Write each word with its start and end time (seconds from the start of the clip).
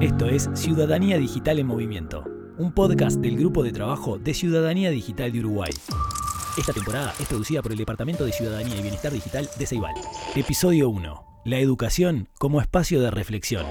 Esto 0.00 0.26
es 0.26 0.48
Ciudadanía 0.54 1.16
Digital 1.18 1.58
en 1.58 1.66
Movimiento, 1.66 2.24
un 2.58 2.72
podcast 2.72 3.18
del 3.18 3.36
Grupo 3.36 3.62
de 3.62 3.72
Trabajo 3.72 4.18
de 4.18 4.34
Ciudadanía 4.34 4.90
Digital 4.90 5.32
de 5.32 5.40
Uruguay. 5.40 5.70
Esta 6.58 6.72
temporada 6.72 7.14
es 7.20 7.26
producida 7.28 7.62
por 7.62 7.72
el 7.72 7.78
Departamento 7.78 8.24
de 8.24 8.32
Ciudadanía 8.32 8.76
y 8.76 8.82
Bienestar 8.82 9.12
Digital 9.12 9.48
de 9.56 9.66
Ceibal. 9.66 9.94
Episodio 10.34 10.88
1. 10.88 11.42
La 11.44 11.58
educación 11.58 12.28
como 12.38 12.60
espacio 12.60 13.00
de 13.00 13.10
reflexión. 13.10 13.66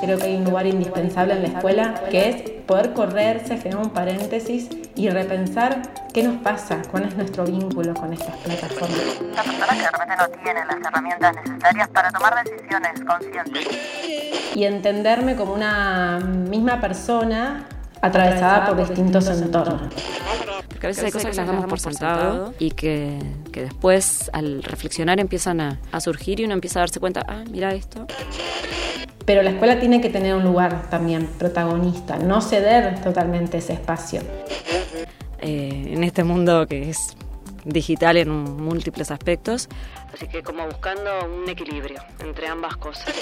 Creo 0.00 0.18
que 0.18 0.24
hay 0.24 0.36
un 0.36 0.44
lugar 0.44 0.66
indispensable 0.66 1.34
en 1.34 1.42
la 1.42 1.48
escuela 1.48 2.02
que 2.10 2.28
es 2.28 2.49
poder 2.70 2.92
correrse, 2.92 3.58
generar 3.58 3.84
un 3.84 3.90
paréntesis 3.90 4.68
y 4.94 5.10
repensar 5.10 5.82
qué 6.14 6.22
nos 6.22 6.36
pasa, 6.36 6.80
cuál 6.88 7.02
es 7.02 7.16
nuestro 7.16 7.44
vínculo 7.44 7.92
con 7.94 8.12
estas 8.12 8.36
plataformas. 8.36 9.20
Las 9.34 9.44
personas 9.44 9.76
que 9.76 9.82
de 9.82 9.90
repente 9.90 10.14
no 10.16 10.28
tienen 10.44 10.68
las 10.68 10.76
herramientas 10.76 11.34
necesarias 11.34 11.88
para 11.88 12.12
tomar 12.12 12.44
decisiones 12.44 12.92
conscientes. 13.04 13.66
Y 14.54 14.62
entenderme 14.62 15.34
como 15.34 15.54
una 15.54 16.20
misma 16.20 16.80
persona 16.80 17.66
atravesada 18.00 18.66
por 18.66 18.76
distintos 18.76 19.26
entornos. 19.26 19.92
Porque 20.68 20.86
a 20.86 20.90
veces 20.90 21.04
hay 21.06 21.10
cosas 21.10 21.30
que 21.32 21.36
las 21.38 21.46
damos 21.48 21.66
por 21.66 21.80
sentado 21.80 22.54
y 22.60 22.70
que, 22.70 23.18
que 23.52 23.62
después 23.62 24.30
al 24.32 24.62
reflexionar 24.62 25.18
empiezan 25.18 25.60
a, 25.60 25.80
a 25.90 26.00
surgir 26.00 26.38
y 26.38 26.44
uno 26.44 26.54
empieza 26.54 26.78
a 26.78 26.82
darse 26.82 27.00
cuenta, 27.00 27.26
ah, 27.26 27.42
mira 27.50 27.74
esto. 27.74 28.06
Pero 29.30 29.44
la 29.44 29.50
escuela 29.50 29.78
tiene 29.78 30.00
que 30.00 30.10
tener 30.10 30.34
un 30.34 30.42
lugar 30.42 30.90
también 30.90 31.24
protagonista, 31.38 32.18
no 32.18 32.40
ceder 32.40 33.00
totalmente 33.00 33.58
ese 33.58 33.74
espacio. 33.74 34.22
eh, 35.40 35.84
en 35.92 36.02
este 36.02 36.24
mundo 36.24 36.66
que 36.66 36.90
es 36.90 37.16
digital 37.64 38.16
en 38.16 38.28
múltiples 38.28 39.12
aspectos. 39.12 39.68
Así 40.12 40.26
que 40.26 40.42
como 40.42 40.66
buscando 40.66 41.10
un 41.26 41.48
equilibrio 41.48 42.02
entre 42.18 42.48
ambas 42.48 42.76
cosas. 42.76 43.14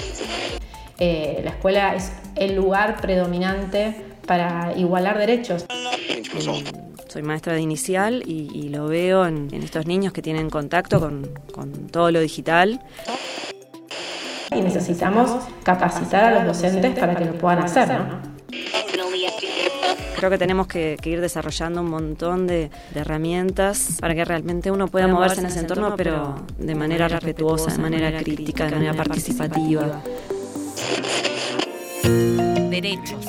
Eh, 0.98 1.42
la 1.44 1.50
escuela 1.50 1.94
es 1.94 2.10
el 2.36 2.54
lugar 2.56 3.02
predominante 3.02 3.94
para 4.27 4.72
igualar 4.78 5.18
derechos. 5.18 5.66
Eh, 5.68 6.22
soy 7.06 7.20
maestra 7.20 7.52
de 7.52 7.61
inicial 7.61 8.22
y, 8.27 8.48
y 8.55 8.70
lo 8.70 8.86
veo 8.88 9.27
en, 9.27 9.48
en 9.52 9.62
estos 9.62 9.84
niños 9.84 10.14
que 10.14 10.22
tienen 10.22 10.48
contacto 10.48 11.00
con, 11.00 11.28
con 11.52 11.88
todo 11.88 12.11
lo 12.11 12.20
digital. 12.20 12.80
Y 14.54 14.60
necesitamos 14.60 15.30
capacitar 15.62 16.24
a 16.24 16.44
los 16.44 16.60
docentes 16.60 16.98
para 16.98 17.14
que 17.14 17.24
lo 17.24 17.34
puedan 17.34 17.64
hacer, 17.64 17.88
¿no? 17.88 18.38
Creo 20.16 20.30
que 20.30 20.38
tenemos 20.38 20.66
que, 20.66 20.96
que 21.00 21.10
ir 21.10 21.20
desarrollando 21.20 21.80
un 21.80 21.90
montón 21.90 22.48
de, 22.48 22.70
de 22.92 23.00
herramientas 23.00 23.98
para 24.00 24.16
que 24.16 24.24
realmente 24.24 24.70
uno 24.72 24.88
pueda 24.88 25.06
moverse 25.06 25.40
en 25.40 25.46
ese 25.46 25.60
entorno, 25.60 25.94
pero 25.96 26.44
de 26.58 26.74
manera 26.74 27.06
respetuosa, 27.06 27.70
de 27.70 27.78
manera 27.78 28.18
crítica, 28.18 28.64
de 28.64 28.72
manera 28.72 28.94
participativa. 28.94 30.02
Derechos, 32.80 33.26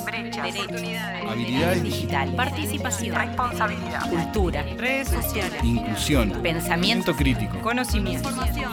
Habilidades 1.27 1.81
digitales, 1.81 2.35
participación, 2.35 3.15
Responsabilidad. 3.15 4.07
cultura, 4.07 4.63
redes 4.77 5.07
sociales, 5.07 5.63
Inclusión. 5.63 6.33
pensamiento, 6.43 7.15
crítico. 7.15 7.57
conocimiento, 7.59 8.29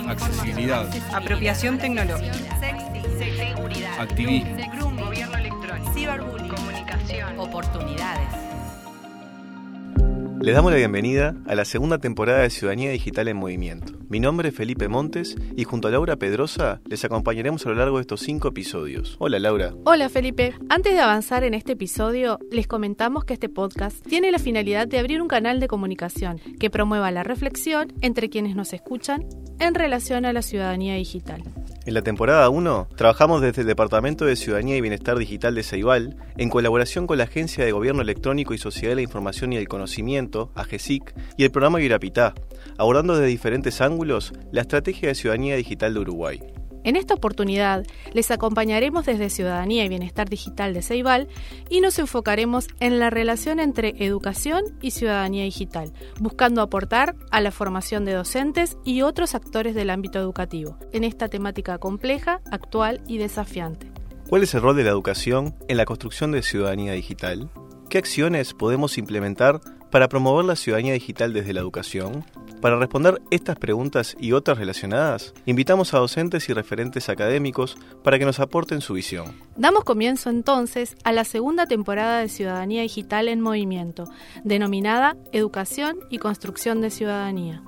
Accesibilidad. 0.07 0.87
apropiación 1.15 1.79
tecnológica, 1.79 2.35
Activismo. 3.99 4.57
gobierno 4.97 5.39
electrónico, 5.39 5.95
ciberbullying, 5.95 6.49
comunicación, 6.55 7.41
oportunidades. 7.41 8.46
Les 10.47 10.55
damos 10.55 10.71
la 10.71 10.79
bienvenida 10.79 11.35
a 11.49 11.57
la 11.57 11.65
segunda 11.65 11.99
temporada 11.99 12.43
de 12.43 12.51
Ciudadanía 12.51 12.93
Digital 12.93 13.27
en 13.27 13.37
Movimiento. 13.37 13.95
Mi 14.09 14.21
nombre 14.21 14.51
es 14.51 14.55
Felipe 14.55 14.87
Montes 14.87 15.35
y 15.57 15.65
junto 15.65 15.89
a 15.89 15.91
Laura 15.91 16.15
Pedrosa 16.15 16.81
les 16.87 17.05
acompañaremos 17.05 17.67
a 17.67 17.71
lo 17.71 17.75
largo 17.75 17.97
de 17.97 18.03
estos 18.03 18.21
cinco 18.21 18.47
episodios. 18.47 19.17
Hola 19.19 19.41
Laura. 19.41 19.75
Hola 19.83 20.09
Felipe, 20.09 20.55
antes 20.69 20.93
de 20.93 21.01
avanzar 21.01 21.43
en 21.43 21.55
este 21.55 21.73
episodio, 21.73 22.39
les 22.53 22.69
comentamos 22.69 23.25
que 23.25 23.35
este 23.35 23.49
podcast 23.49 24.07
tiene 24.07 24.31
la 24.31 24.39
finalidad 24.39 24.87
de 24.87 25.01
abrir 25.01 25.21
un 25.21 25.27
canal 25.27 25.59
de 25.59 25.67
comunicación 25.67 26.39
que 26.61 26.71
promueva 26.71 27.11
la 27.11 27.25
reflexión 27.25 27.93
entre 28.01 28.29
quienes 28.29 28.55
nos 28.55 28.73
escuchan 28.73 29.27
en 29.59 29.75
relación 29.75 30.25
a 30.27 30.33
la 30.33 30.43
ciudadanía 30.43 30.95
digital. 30.95 31.43
En 31.87 31.95
la 31.95 32.03
temporada 32.03 32.49
1 32.49 32.89
trabajamos 32.97 33.41
desde 33.41 33.61
el 33.61 33.69
Departamento 33.69 34.25
de 34.25 34.35
Ciudadanía 34.35 34.77
y 34.77 34.81
Bienestar 34.81 35.17
Digital 35.19 35.55
de 35.55 35.63
Ceibal 35.63 36.17
en 36.37 36.49
colaboración 36.49 37.07
con 37.07 37.17
la 37.17 37.25
Agencia 37.25 37.65
de 37.65 37.71
Gobierno 37.71 38.03
Electrónico 38.03 38.55
y 38.55 38.59
Sociedad 38.59 38.91
de 38.91 38.97
la 38.97 39.03
Información 39.03 39.53
y 39.53 39.57
el 39.57 39.69
Conocimiento, 39.69 40.51
AGESIC, 40.57 41.15
y 41.37 41.45
el 41.45 41.53
programa 41.53 41.79
Virapitá, 41.79 42.35
abordando 42.77 43.15
desde 43.15 43.29
diferentes 43.29 43.81
ángulos 43.81 44.33
la 44.51 44.63
estrategia 44.63 45.11
de 45.11 45.15
ciudadanía 45.15 45.55
digital 45.55 45.95
de 45.95 46.01
Uruguay. 46.01 46.41
En 46.87 46.95
esta 46.95 47.15
oportunidad 47.15 47.85
les 48.13 48.31
acompañaremos 48.31 49.05
desde 49.05 49.29
Ciudadanía 49.29 49.85
y 49.85 49.89
Bienestar 49.89 50.29
Digital 50.29 50.73
de 50.73 50.83
Ceibal 50.83 51.27
y 51.69 51.81
nos 51.81 51.99
enfocaremos 51.99 52.69
en 52.79 53.01
la 53.01 53.11
relación 53.11 53.59
entre 53.59 53.95
educación 53.99 54.63
y 54.81 54.93
ciudadanía 54.93 55.43
digital, 55.43 55.93
buscando 56.21 56.63
aportar 56.63 57.17
a 57.33 57.41
la 57.41 57.51
formación 57.51 58.05
de 58.05 58.13
docentes 58.13 58.79
y 58.85 59.03
otros 59.03 59.35
actores 59.35 59.75
del 59.75 59.91
ámbito 59.91 60.21
educativo 60.21 60.79
en 60.93 61.03
esta 61.03 61.27
temática 61.27 61.79
compleja, 61.79 62.41
actual 62.53 63.03
y 63.09 63.19
desafiante. 63.19 63.91
¿Cuál 64.29 64.45
es 64.45 64.55
el 64.55 64.63
rol 64.63 64.77
de 64.77 64.85
la 64.85 64.91
educación 64.91 65.57
en 65.67 65.79
la 65.79 65.87
construcción 65.87 66.31
de 66.31 66.45
ciudadanía 66.45 66.93
digital? 66.93 67.51
¿Qué 67.91 67.99
acciones 67.99 68.55
podemos 68.55 68.97
implementar 68.97 69.61
para 69.91 70.09
promover 70.09 70.45
la 70.45 70.55
ciudadanía 70.55 70.93
digital 70.93 71.33
desde 71.33 71.53
la 71.53 71.63
educación? 71.63 72.25
Para 72.61 72.79
responder 72.79 73.21
estas 73.31 73.57
preguntas 73.57 74.17
y 74.19 74.33
otras 74.33 74.59
relacionadas, 74.59 75.35
invitamos 75.45 75.93
a 75.93 75.99
docentes 75.99 76.49
y 76.49 76.53
referentes 76.53 77.09
académicos 77.09 77.77
para 78.03 78.19
que 78.19 78.25
nos 78.25 78.41
aporten 78.41 78.81
su 78.81 78.95
visión. 78.95 79.35
Damos 79.57 79.85
comienzo 79.85 80.31
entonces 80.31 80.97
a 81.05 81.13
la 81.13 81.25
segunda 81.25 81.67
temporada 81.67 82.21
de 82.21 82.29
Ciudadanía 82.29 82.83
Digital 82.83 83.29
en 83.29 83.41
Movimiento, 83.41 84.05
denominada 84.45 85.17
Educación 85.33 85.99
y 86.11 86.19
Construcción 86.19 86.81
de 86.81 86.91
Ciudadanía. 86.91 87.63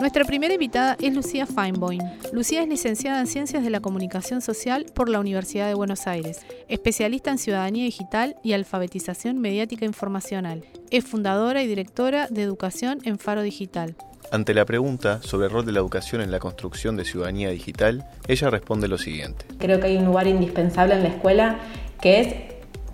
Nuestra 0.00 0.24
primera 0.24 0.54
invitada 0.54 0.96
es 0.98 1.14
Lucía 1.14 1.44
Feinboim. 1.44 2.00
Lucía 2.32 2.62
es 2.62 2.68
licenciada 2.68 3.20
en 3.20 3.26
Ciencias 3.26 3.62
de 3.62 3.68
la 3.68 3.80
Comunicación 3.80 4.40
Social 4.40 4.86
por 4.94 5.10
la 5.10 5.20
Universidad 5.20 5.68
de 5.68 5.74
Buenos 5.74 6.06
Aires, 6.06 6.40
especialista 6.68 7.30
en 7.30 7.36
ciudadanía 7.36 7.84
digital 7.84 8.36
y 8.42 8.54
alfabetización 8.54 9.38
mediática 9.40 9.84
informacional. 9.84 10.64
Es 10.90 11.04
fundadora 11.04 11.62
y 11.62 11.66
directora 11.66 12.28
de 12.30 12.40
educación 12.40 13.00
en 13.04 13.18
Faro 13.18 13.42
Digital. 13.42 13.94
Ante 14.32 14.54
la 14.54 14.64
pregunta 14.64 15.20
sobre 15.22 15.48
el 15.48 15.52
rol 15.52 15.66
de 15.66 15.72
la 15.72 15.80
educación 15.80 16.22
en 16.22 16.30
la 16.30 16.38
construcción 16.38 16.96
de 16.96 17.04
ciudadanía 17.04 17.50
digital, 17.50 18.06
ella 18.26 18.48
responde 18.48 18.88
lo 18.88 18.96
siguiente. 18.96 19.44
Creo 19.58 19.80
que 19.80 19.88
hay 19.88 19.98
un 19.98 20.06
lugar 20.06 20.26
indispensable 20.26 20.94
en 20.94 21.02
la 21.02 21.10
escuela 21.10 21.58
que 22.00 22.20
es 22.20 22.34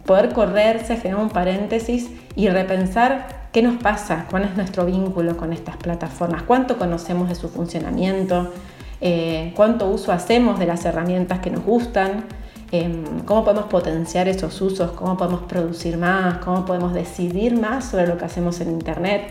poder 0.05 0.33
correrse, 0.33 0.97
generar 0.97 1.23
un 1.23 1.31
paréntesis 1.31 2.11
y 2.35 2.49
repensar 2.49 3.36
qué 3.57 3.63
nos 3.63 3.83
pasa, 3.83 4.27
cuál 4.31 4.45
es 4.45 4.55
nuestro 4.55 4.85
vínculo 4.85 5.39
con 5.39 5.51
estas 5.55 5.79
plataformas, 5.79 6.43
cuánto 6.43 6.77
conocemos 6.77 7.31
de 7.31 7.35
su 7.35 7.49
funcionamiento, 7.49 8.53
eh, 9.01 9.55
cuánto 9.57 9.89
uso 9.89 10.13
hacemos 10.13 10.59
de 10.59 10.67
las 10.67 10.85
herramientas 10.85 11.39
que 11.39 11.49
nos 11.49 11.65
gustan, 11.65 12.27
eh, 12.71 13.03
cómo 13.25 13.45
podemos 13.45 13.65
potenciar 13.65 14.29
esos 14.29 14.61
usos, 14.61 14.91
cómo 14.91 15.17
podemos 15.17 15.45
producir 15.45 15.97
más, 15.97 16.37
cómo 16.45 16.67
podemos 16.67 16.93
decidir 16.93 17.59
más 17.59 17.87
sobre 17.87 18.07
lo 18.07 18.19
que 18.19 18.27
hacemos 18.27 18.61
en 18.61 18.73
Internet, 18.73 19.23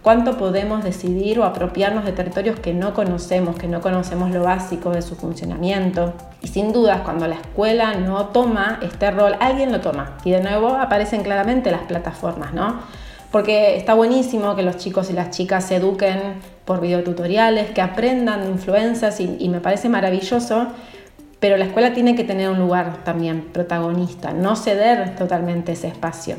cuánto 0.00 0.38
podemos 0.38 0.84
decidir 0.84 1.40
o 1.40 1.44
apropiarnos 1.44 2.04
de 2.04 2.12
territorios 2.12 2.60
que 2.60 2.74
no 2.74 2.94
conocemos, 2.94 3.56
que 3.56 3.66
no 3.66 3.80
conocemos 3.80 4.30
lo 4.30 4.44
básico 4.44 4.90
de 4.90 5.02
su 5.02 5.16
funcionamiento. 5.16 6.12
Y 6.40 6.46
sin 6.46 6.72
dudas, 6.72 7.00
cuando 7.00 7.26
la 7.26 7.34
escuela 7.34 7.94
no 7.94 8.26
toma 8.26 8.78
este 8.80 9.10
rol, 9.10 9.34
alguien 9.40 9.72
lo 9.72 9.80
toma. 9.80 10.18
Y 10.24 10.30
de 10.30 10.40
nuevo 10.40 10.68
aparecen 10.68 11.24
claramente 11.24 11.72
las 11.72 11.82
plataformas, 11.82 12.54
¿no? 12.54 13.01
Porque 13.32 13.76
está 13.76 13.94
buenísimo 13.94 14.54
que 14.54 14.62
los 14.62 14.76
chicos 14.76 15.10
y 15.10 15.14
las 15.14 15.30
chicas 15.30 15.64
se 15.64 15.76
eduquen 15.76 16.34
por 16.64 16.80
videotutoriales, 16.80 17.70
que 17.70 17.80
aprendan 17.80 18.42
de 18.42 18.50
influencias 18.50 19.18
y, 19.18 19.36
y 19.40 19.48
me 19.48 19.60
parece 19.60 19.88
maravilloso, 19.88 20.68
pero 21.40 21.56
la 21.56 21.64
escuela 21.64 21.92
tiene 21.92 22.14
que 22.14 22.22
tener 22.22 22.48
un 22.50 22.60
lugar 22.60 23.02
también 23.02 23.48
protagonista, 23.52 24.32
no 24.32 24.54
ceder 24.54 25.16
totalmente 25.16 25.72
ese 25.72 25.88
espacio. 25.88 26.36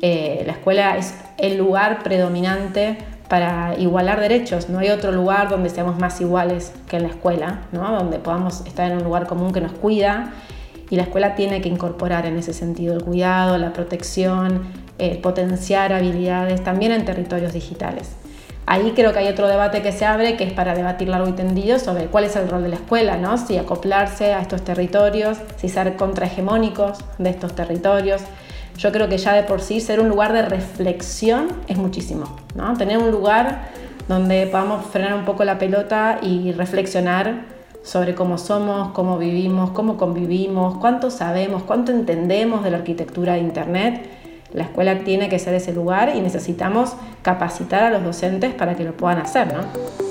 Eh, 0.00 0.44
la 0.46 0.52
escuela 0.52 0.96
es 0.96 1.14
el 1.38 1.58
lugar 1.58 2.02
predominante 2.02 2.96
para 3.28 3.76
igualar 3.78 4.20
derechos. 4.20 4.68
No 4.68 4.78
hay 4.78 4.90
otro 4.90 5.12
lugar 5.12 5.48
donde 5.48 5.68
seamos 5.68 5.98
más 5.98 6.20
iguales 6.20 6.72
que 6.88 6.96
en 6.96 7.02
la 7.02 7.08
escuela, 7.08 7.62
¿no? 7.72 7.90
donde 7.92 8.18
podamos 8.18 8.64
estar 8.66 8.90
en 8.90 8.98
un 8.98 9.04
lugar 9.04 9.26
común 9.26 9.52
que 9.52 9.60
nos 9.60 9.72
cuida. 9.72 10.32
Y 10.90 10.96
la 10.96 11.02
escuela 11.02 11.34
tiene 11.34 11.60
que 11.60 11.68
incorporar 11.68 12.24
en 12.24 12.38
ese 12.38 12.54
sentido 12.54 12.94
el 12.94 13.02
cuidado, 13.02 13.58
la 13.58 13.74
protección, 13.74 14.62
eh, 14.98 15.18
potenciar 15.22 15.92
habilidades 15.92 16.62
también 16.62 16.92
en 16.92 17.04
territorios 17.04 17.52
digitales. 17.52 18.16
Ahí 18.66 18.92
creo 18.94 19.14
que 19.14 19.20
hay 19.20 19.28
otro 19.28 19.48
debate 19.48 19.80
que 19.80 19.92
se 19.92 20.04
abre, 20.04 20.36
que 20.36 20.44
es 20.44 20.52
para 20.52 20.74
debatir 20.74 21.08
largo 21.08 21.26
y 21.26 21.32
tendido 21.32 21.78
sobre 21.78 22.06
cuál 22.06 22.24
es 22.24 22.36
el 22.36 22.50
rol 22.50 22.62
de 22.62 22.68
la 22.68 22.74
escuela, 22.74 23.16
¿no? 23.16 23.38
si 23.38 23.56
acoplarse 23.56 24.34
a 24.34 24.42
estos 24.42 24.62
territorios, 24.62 25.38
si 25.56 25.70
ser 25.70 25.96
contrahegemónicos 25.96 26.98
de 27.16 27.30
estos 27.30 27.54
territorios. 27.54 28.20
Yo 28.76 28.92
creo 28.92 29.08
que 29.08 29.16
ya 29.16 29.32
de 29.32 29.42
por 29.42 29.62
sí 29.62 29.80
ser 29.80 30.00
un 30.00 30.10
lugar 30.10 30.34
de 30.34 30.42
reflexión 30.42 31.48
es 31.66 31.78
muchísimo, 31.78 32.36
¿no? 32.54 32.76
Tener 32.76 32.98
un 32.98 33.10
lugar 33.10 33.70
donde 34.06 34.46
podamos 34.46 34.84
frenar 34.86 35.14
un 35.14 35.24
poco 35.24 35.44
la 35.44 35.58
pelota 35.58 36.18
y 36.22 36.52
reflexionar 36.52 37.46
sobre 37.82 38.14
cómo 38.14 38.36
somos, 38.36 38.90
cómo 38.90 39.16
vivimos, 39.16 39.70
cómo 39.70 39.96
convivimos, 39.96 40.76
cuánto 40.76 41.10
sabemos, 41.10 41.62
cuánto 41.62 41.90
entendemos 41.90 42.62
de 42.62 42.70
la 42.70 42.76
arquitectura 42.76 43.32
de 43.32 43.40
Internet, 43.40 44.17
la 44.52 44.64
escuela 44.64 45.00
tiene 45.00 45.28
que 45.28 45.38
ser 45.38 45.54
ese 45.54 45.72
lugar 45.72 46.12
y 46.14 46.20
necesitamos 46.20 46.94
capacitar 47.22 47.82
a 47.82 47.90
los 47.90 48.02
docentes 48.02 48.54
para 48.54 48.74
que 48.74 48.84
lo 48.84 48.96
puedan 48.96 49.18
hacer, 49.18 49.52
¿no? 49.52 50.07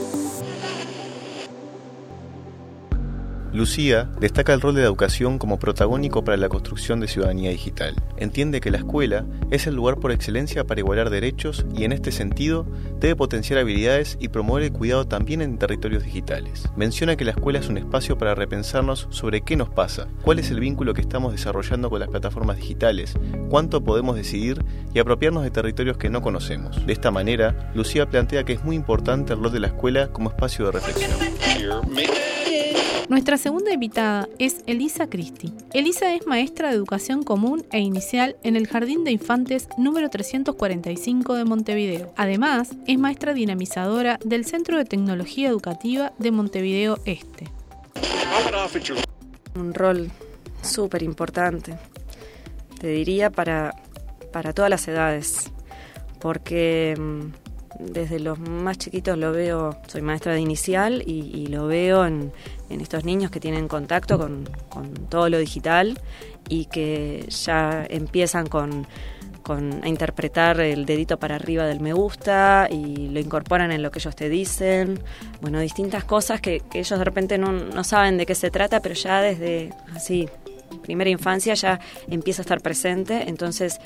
Lucía 3.58 4.08
destaca 4.20 4.54
el 4.54 4.62
rol 4.62 4.76
de 4.76 4.82
la 4.82 4.88
educación 4.88 5.40
como 5.40 5.58
protagónico 5.58 6.24
para 6.24 6.38
la 6.38 6.48
construcción 6.48 7.00
de 7.00 7.08
ciudadanía 7.08 7.50
digital. 7.50 7.96
Entiende 8.18 8.62
que 8.62 8.70
la 8.70 8.78
escuela 8.78 9.26
es 9.50 9.66
el 9.66 9.74
lugar 9.74 9.98
por 9.98 10.12
excelencia 10.12 10.68
para 10.68 10.80
igualar 10.80 11.10
derechos 11.10 11.66
y 11.76 11.84
en 11.84 11.92
este 11.92 12.12
sentido 12.12 12.68
debe 13.00 13.16
potenciar 13.16 13.60
habilidades 13.60 14.16
y 14.20 14.28
promover 14.28 14.62
el 14.62 14.72
cuidado 14.72 15.08
también 15.08 15.42
en 15.42 15.58
territorios 15.58 16.04
digitales. 16.04 16.70
Menciona 16.76 17.16
que 17.16 17.26
la 17.26 17.32
escuela 17.32 17.58
es 17.58 17.68
un 17.68 17.80
espacio 17.80 18.16
para 18.20 18.36
repensarnos 18.36 19.08
sobre 19.10 19.42
qué 19.42 19.56
nos 19.56 19.70
pasa, 19.70 20.08
cuál 20.22 20.38
es 20.38 20.52
el 20.52 20.60
vínculo 20.60 20.94
que 20.94 21.02
estamos 21.02 21.32
desarrollando 21.32 21.90
con 21.90 22.00
las 22.00 22.10
plataformas 22.10 22.58
digitales, 22.58 23.16
cuánto 23.50 23.84
podemos 23.84 24.16
decidir 24.16 24.64
y 24.94 25.00
apropiarnos 25.00 25.44
de 25.44 25.50
territorios 25.50 25.98
que 25.98 26.12
no 26.12 26.22
conocemos. 26.22 26.86
De 26.86 26.94
esta 26.94 27.10
manera, 27.10 27.72
Lucía 27.74 28.08
plantea 28.08 28.44
que 28.44 28.54
es 28.54 28.64
muy 28.64 28.76
importante 28.76 29.34
el 29.34 29.42
rol 29.42 29.52
de 29.52 29.62
la 29.62 29.68
escuela 29.68 30.10
como 30.10 30.30
espacio 30.30 30.66
de 30.66 30.74
reflexión. 30.74 31.18
Nuestra 33.10 33.38
segunda 33.38 33.72
invitada 33.72 34.28
es 34.38 34.64
Elisa 34.68 35.08
Cristi. 35.10 35.54
Elisa 35.74 36.14
es 36.14 36.28
maestra 36.28 36.68
de 36.68 36.76
educación 36.76 37.24
común 37.24 37.66
e 37.72 37.80
inicial 37.80 38.36
en 38.44 38.58
el 38.58 38.68
Jardín 38.68 39.06
de 39.06 39.12
Infantes 39.12 39.70
número 39.78 40.10
345 40.10 41.36
de 41.36 41.46
Montevideo. 41.46 42.14
Además, 42.18 42.72
es 42.86 43.00
maestra 43.00 43.34
dinamizadora 43.34 44.20
del 44.26 44.44
Centro 44.44 44.78
de 44.78 44.84
Tecnología 44.84 45.48
Educativa 45.48 46.12
de 46.18 46.32
Montevideo 46.32 47.00
Este. 47.06 47.48
Un 49.56 49.74
rol 49.74 50.12
súper 50.62 51.02
importante, 51.02 51.78
te 52.78 52.88
diría, 52.88 53.30
para, 53.30 53.74
para 54.34 54.52
todas 54.52 54.70
las 54.70 54.86
edades, 54.86 55.50
porque 56.20 56.94
mm, 57.00 57.47
desde 57.80 58.20
los 58.20 58.40
más 58.40 58.78
chiquitos 58.78 59.18
lo 59.18 59.32
veo, 59.32 59.78
soy 59.88 60.02
maestra 60.02 60.34
de 60.34 60.42
inicial 60.42 61.04
y, 61.06 61.32
y 61.34 61.48
lo 61.48 61.68
veo 61.68 62.06
en, 62.06 62.32
en 62.70 62.82
estos 62.82 63.04
niños 63.06 63.32
que 63.32 63.40
tienen 63.40 63.68
contacto 63.68 64.18
con, 64.18 64.48
con 64.70 64.94
todo 65.08 65.30
lo 65.30 65.38
digital 65.38 66.00
y 66.50 66.66
que 66.66 67.26
ya 67.30 67.86
empiezan 67.90 68.48
con, 68.48 68.88
con, 69.44 69.82
a 69.84 69.88
interpretar 69.88 70.60
el 70.60 70.86
dedito 70.86 71.18
para 71.18 71.36
arriba 71.36 71.66
del 71.66 71.80
me 71.80 71.94
gusta 71.94 72.68
y 72.70 73.08
lo 73.10 73.20
incorporan 73.20 73.72
en 73.72 73.82
lo 73.82 73.92
que 73.92 74.00
ellos 74.00 74.16
te 74.16 74.30
dicen. 74.30 75.00
Bueno, 75.42 75.60
distintas 75.60 76.04
cosas 76.04 76.42
que, 76.42 76.60
que 76.60 76.80
ellos 76.80 77.00
de 77.00 77.06
repente 77.06 77.38
no, 77.38 77.52
no, 77.52 77.84
saben 77.84 78.18
de 78.18 78.26
qué 78.26 78.36
se 78.36 78.52
trata, 78.52 78.82
pero 78.82 78.96
ya 78.96 79.22
desde 79.22 79.72
así, 79.96 80.28
primera 80.84 81.10
infancia 81.10 81.54
ya 81.54 81.80
empieza 82.10 82.42
a 82.42 82.44
estar 82.44 82.62
presente. 82.62 83.30
Entonces, 83.30 83.80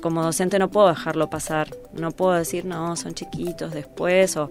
como 0.00 0.22
docente 0.22 0.58
no 0.58 0.70
puedo 0.70 0.88
dejarlo 0.88 1.30
pasar. 1.30 1.68
No 1.92 2.10
puedo 2.10 2.32
decir, 2.32 2.64
no, 2.64 2.96
son 2.96 3.14
chiquitos 3.14 3.72
después 3.72 4.36
o, 4.36 4.50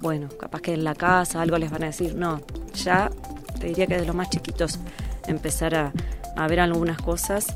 bueno, 0.00 0.28
capaz 0.38 0.60
que 0.60 0.74
en 0.74 0.84
la 0.84 0.94
casa 0.94 1.40
algo 1.40 1.58
les 1.58 1.70
van 1.70 1.82
a 1.84 1.86
decir, 1.86 2.14
no, 2.14 2.40
ya 2.74 3.10
te 3.58 3.68
diría 3.68 3.86
que 3.86 3.96
de 3.96 4.04
los 4.04 4.14
más 4.14 4.28
chiquitos 4.28 4.78
empezar 5.26 5.74
a, 5.74 5.92
ver 6.46 6.60
algunas 6.60 7.00
cosas, 7.00 7.46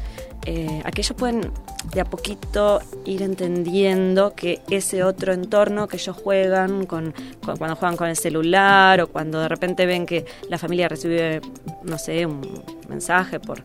eh, 0.47 0.81
a 0.87 0.91
que 0.91 1.03
ellos 1.03 1.15
pueden 1.15 1.53
de 1.93 2.00
a 2.00 2.06
poquito 2.06 2.81
ir 3.05 3.21
entendiendo 3.21 4.35
que 4.35 4.62
ese 4.71 5.03
otro 5.05 5.35
entorno 5.35 5.87
que 5.87 5.99
ellos 5.99 6.17
juegan, 6.17 6.87
con, 6.87 7.12
con, 7.44 7.59
cuando 7.59 7.76
juegan 7.76 7.99
con 7.99 8.09
el 8.09 8.17
celular 8.17 9.03
o 9.03 9.09
cuando 9.09 9.38
de 9.41 9.49
repente 9.49 9.85
ven 9.85 10.06
que 10.06 10.25
la 10.49 10.56
familia 10.56 10.88
recibe, 10.88 11.43
no 11.83 11.99
sé, 11.99 12.25
un 12.25 12.41
mensaje 12.88 13.38
por, 13.38 13.62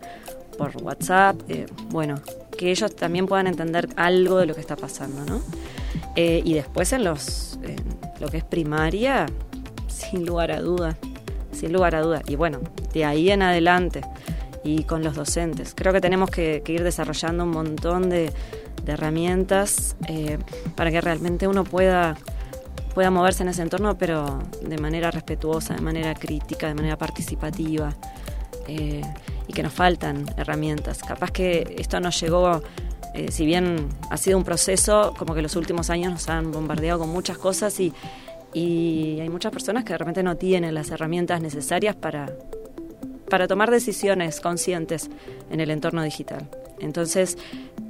por 0.58 0.76
WhatsApp, 0.84 1.38
eh, 1.48 1.66
bueno, 1.90 2.16
que 2.56 2.72
ellos 2.72 2.96
también 2.96 3.26
puedan 3.26 3.48
entender 3.48 3.90
algo 3.96 4.38
de 4.38 4.46
lo 4.46 4.56
que 4.56 4.62
está 4.62 4.76
pasando, 4.76 5.26
¿no? 5.26 5.42
Eh, 6.16 6.42
y 6.44 6.54
después 6.54 6.94
en 6.94 7.04
los 7.04 7.58
lo 8.20 8.28
que 8.28 8.38
es 8.38 8.44
primaria, 8.44 9.26
sin 9.88 10.26
lugar 10.26 10.52
a 10.52 10.62
duda, 10.62 10.98
sin 11.52 11.74
lugar 11.74 11.96
a 11.96 12.02
duda. 12.02 12.22
Y 12.28 12.36
bueno, 12.36 12.60
de 12.94 13.06
ahí 13.06 13.30
en 13.32 13.42
adelante 13.42 14.02
y 14.64 14.84
con 14.84 15.04
los 15.04 15.16
docentes. 15.16 15.74
Creo 15.76 15.94
que 15.94 16.02
tenemos 16.02 16.30
que, 16.30 16.64
ir 16.68 16.84
desarrollando 16.84 17.44
un 17.44 17.52
montón 17.52 18.10
de, 18.10 18.32
de 18.84 18.92
herramientas 18.92 19.96
eh, 20.08 20.38
para 20.76 20.92
que 20.92 21.02
realmente 21.02 21.48
uno 21.48 21.64
pueda, 21.64 22.18
pueda 22.94 23.12
moverse 23.12 23.44
en 23.44 23.50
ese 23.50 23.62
entorno, 23.62 23.98
pero 23.98 24.40
de 24.62 24.78
manera 24.78 25.12
respetuosa, 25.12 25.76
de 25.76 25.82
manera 25.82 26.14
crítica, 26.16 26.68
de 26.68 26.76
manera 26.76 26.98
participativa. 26.98 27.94
Eh, 28.68 29.02
y 29.48 29.54
que 29.54 29.64
nos 29.64 29.74
faltan 29.74 30.26
herramientas. 30.38 31.04
Capaz 31.04 31.32
que 31.32 31.76
esto 31.78 32.00
nos 32.00 32.20
llegó, 32.20 32.62
eh, 33.14 33.32
si 33.32 33.46
bien 33.46 33.88
ha 34.10 34.18
sido 34.18 34.38
un 34.38 34.44
proceso, 34.44 35.14
como 35.18 35.34
que 35.34 35.42
los 35.42 35.56
últimos 35.56 35.90
años 35.90 36.12
nos 36.12 36.30
han 36.30 36.52
bombardeado 36.52 37.00
con 37.00 37.10
muchas 37.10 37.38
cosas 37.38 37.80
y, 37.80 37.94
y 38.54 39.20
hay 39.20 39.30
muchas 39.30 39.52
personas 39.52 39.84
que 39.84 39.94
de 39.94 39.98
repente 39.98 40.24
no 40.24 40.38
tienen 40.38 40.74
las 40.74 40.90
herramientas 40.90 41.42
necesarias 41.42 41.96
para, 41.96 42.32
para 43.30 43.48
tomar 43.48 43.70
decisiones 43.70 44.40
conscientes 44.40 45.10
en 45.52 45.60
el 45.60 45.70
entorno 45.72 46.04
digital. 46.04 46.50
Entonces 46.80 47.38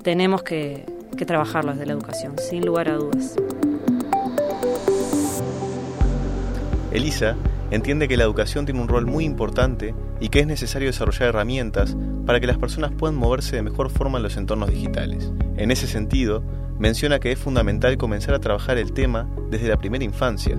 tenemos 0.04 0.44
que, 0.44 0.86
que 1.18 1.26
trabajarlo 1.26 1.72
desde 1.72 1.86
la 1.86 1.94
educación, 1.94 2.36
sin 2.38 2.66
lugar 2.66 2.90
a 2.90 2.96
dudas. 2.96 3.36
Elisa 6.92 7.36
entiende 7.72 8.08
que 8.08 8.18
la 8.18 8.24
educación 8.24 8.66
tiene 8.66 8.82
un 8.82 8.88
rol 8.88 9.06
muy 9.06 9.26
importante 9.26 9.96
y 10.20 10.30
que 10.30 10.40
es 10.40 10.48
necesario 10.48 10.88
desarrollar 10.88 11.30
herramientas 11.30 11.96
para 12.26 12.40
que 12.40 12.48
las 12.48 12.58
personas 12.58 12.92
puedan 12.92 13.16
moverse 13.16 13.56
de 13.56 13.62
mejor 13.62 13.90
forma 13.90 14.18
en 14.18 14.24
los 14.24 14.38
entornos 14.38 14.70
digitales. 14.70 15.32
En 15.58 15.72
ese 15.72 15.88
sentido, 15.88 16.44
menciona 16.80 17.20
que 17.20 17.32
es 17.32 17.40
fundamental 17.40 17.98
comenzar 17.98 18.36
a 18.36 18.40
trabajar 18.40 18.78
el 18.78 18.94
tema 18.94 19.30
desde 19.50 19.70
la 19.70 19.78
primera 19.78 20.04
infancia, 20.04 20.58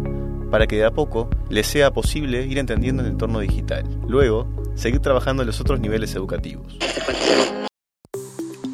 para 0.50 0.66
que 0.66 0.76
de 0.76 0.84
a 0.84 0.92
poco 0.92 1.28
les 1.50 1.66
sea 1.66 1.92
posible 1.92 2.46
ir 2.46 2.58
entendiendo 2.58 3.02
el 3.02 3.08
entorno 3.08 3.40
digital. 3.40 3.84
Luego, 4.08 4.46
seguir 4.74 5.00
trabajando 5.00 5.42
en 5.42 5.46
los 5.46 5.60
otros 5.60 5.80
niveles 5.80 6.14
educativos. 6.14 6.78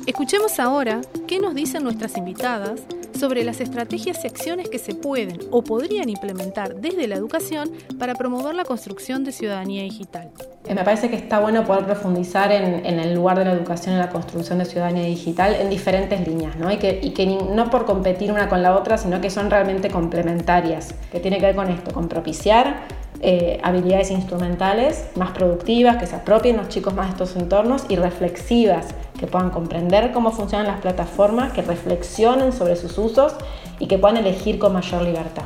Escuchemos 0.06 0.58
ahora 0.58 1.00
qué 1.26 1.38
nos 1.38 1.54
dicen 1.54 1.84
nuestras 1.84 2.16
invitadas 2.16 2.82
sobre 3.22 3.44
las 3.44 3.60
estrategias 3.60 4.24
y 4.24 4.26
acciones 4.26 4.68
que 4.68 4.80
se 4.80 4.96
pueden 4.96 5.38
o 5.52 5.62
podrían 5.62 6.08
implementar 6.08 6.74
desde 6.74 7.06
la 7.06 7.14
educación 7.14 7.70
para 7.96 8.16
promover 8.16 8.56
la 8.56 8.64
construcción 8.64 9.22
de 9.22 9.30
ciudadanía 9.30 9.84
digital. 9.84 10.32
Eh, 10.66 10.74
me 10.74 10.82
parece 10.82 11.08
que 11.08 11.14
está 11.14 11.38
bueno 11.38 11.64
poder 11.64 11.84
profundizar 11.84 12.50
en, 12.50 12.84
el 12.84 13.14
lugar 13.14 13.38
de 13.38 13.44
la 13.44 13.52
educación 13.52 13.94
en 13.94 14.00
la 14.00 14.08
construcción 14.08 14.58
de 14.58 14.64
ciudadanía 14.64 15.04
digital 15.04 15.54
en 15.54 15.70
diferentes 15.70 16.26
líneas, 16.26 16.56
¿no? 16.56 16.72
Y 16.72 16.78
que, 16.78 16.98
y 17.00 17.10
que 17.10 17.26
no 17.26 17.70
por 17.70 17.84
competir 17.84 18.32
una 18.32 18.48
con 18.48 18.60
la 18.60 18.76
otra, 18.76 18.98
sino 18.98 19.20
que 19.20 19.30
son 19.30 19.50
realmente 19.50 19.88
complementarias, 19.88 20.92
que 21.12 21.20
tiene 21.20 21.38
que 21.38 21.46
ver 21.46 21.54
con 21.54 21.70
esto, 21.70 21.92
con 21.92 22.08
propiciar 22.08 22.88
eh, 23.20 23.60
habilidades 23.62 24.10
instrumentales 24.10 25.06
más 25.14 25.30
productivas, 25.30 25.96
que 25.96 26.06
se 26.06 26.16
apropien 26.16 26.56
los 26.56 26.68
chicos 26.68 26.92
más 26.92 27.06
de 27.06 27.12
estos 27.12 27.36
entornos 27.36 27.84
y 27.88 27.94
reflexivas, 27.94 28.88
que 29.22 29.28
puedan 29.28 29.50
comprender 29.50 30.10
cómo 30.10 30.32
funcionan 30.32 30.66
las 30.66 30.80
plataformas, 30.80 31.52
que 31.52 31.62
reflexionen 31.62 32.52
sobre 32.52 32.74
sus 32.74 32.98
usos 32.98 33.32
y 33.78 33.86
que 33.86 33.96
puedan 33.96 34.16
elegir 34.16 34.58
con 34.58 34.72
mayor 34.72 35.02
libertad. 35.02 35.44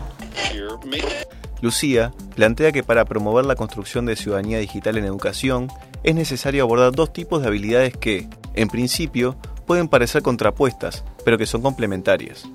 Lucía 1.60 2.10
plantea 2.34 2.72
que 2.72 2.82
para 2.82 3.04
promover 3.04 3.44
la 3.44 3.54
construcción 3.54 4.06
de 4.06 4.16
ciudadanía 4.16 4.58
digital 4.60 4.96
en 4.96 5.04
educación 5.04 5.68
es 6.04 6.14
necesario 6.14 6.62
abordar 6.62 6.92
dos 6.92 7.12
tipos 7.12 7.42
de 7.42 7.48
habilidades 7.48 7.94
que, 7.94 8.30
en 8.54 8.68
principio, 8.68 9.36
pueden 9.66 9.88
parecer 9.88 10.22
contrapuestas, 10.22 11.04
pero 11.22 11.36
que 11.36 11.44
son 11.44 11.60
complementarias. 11.60 12.48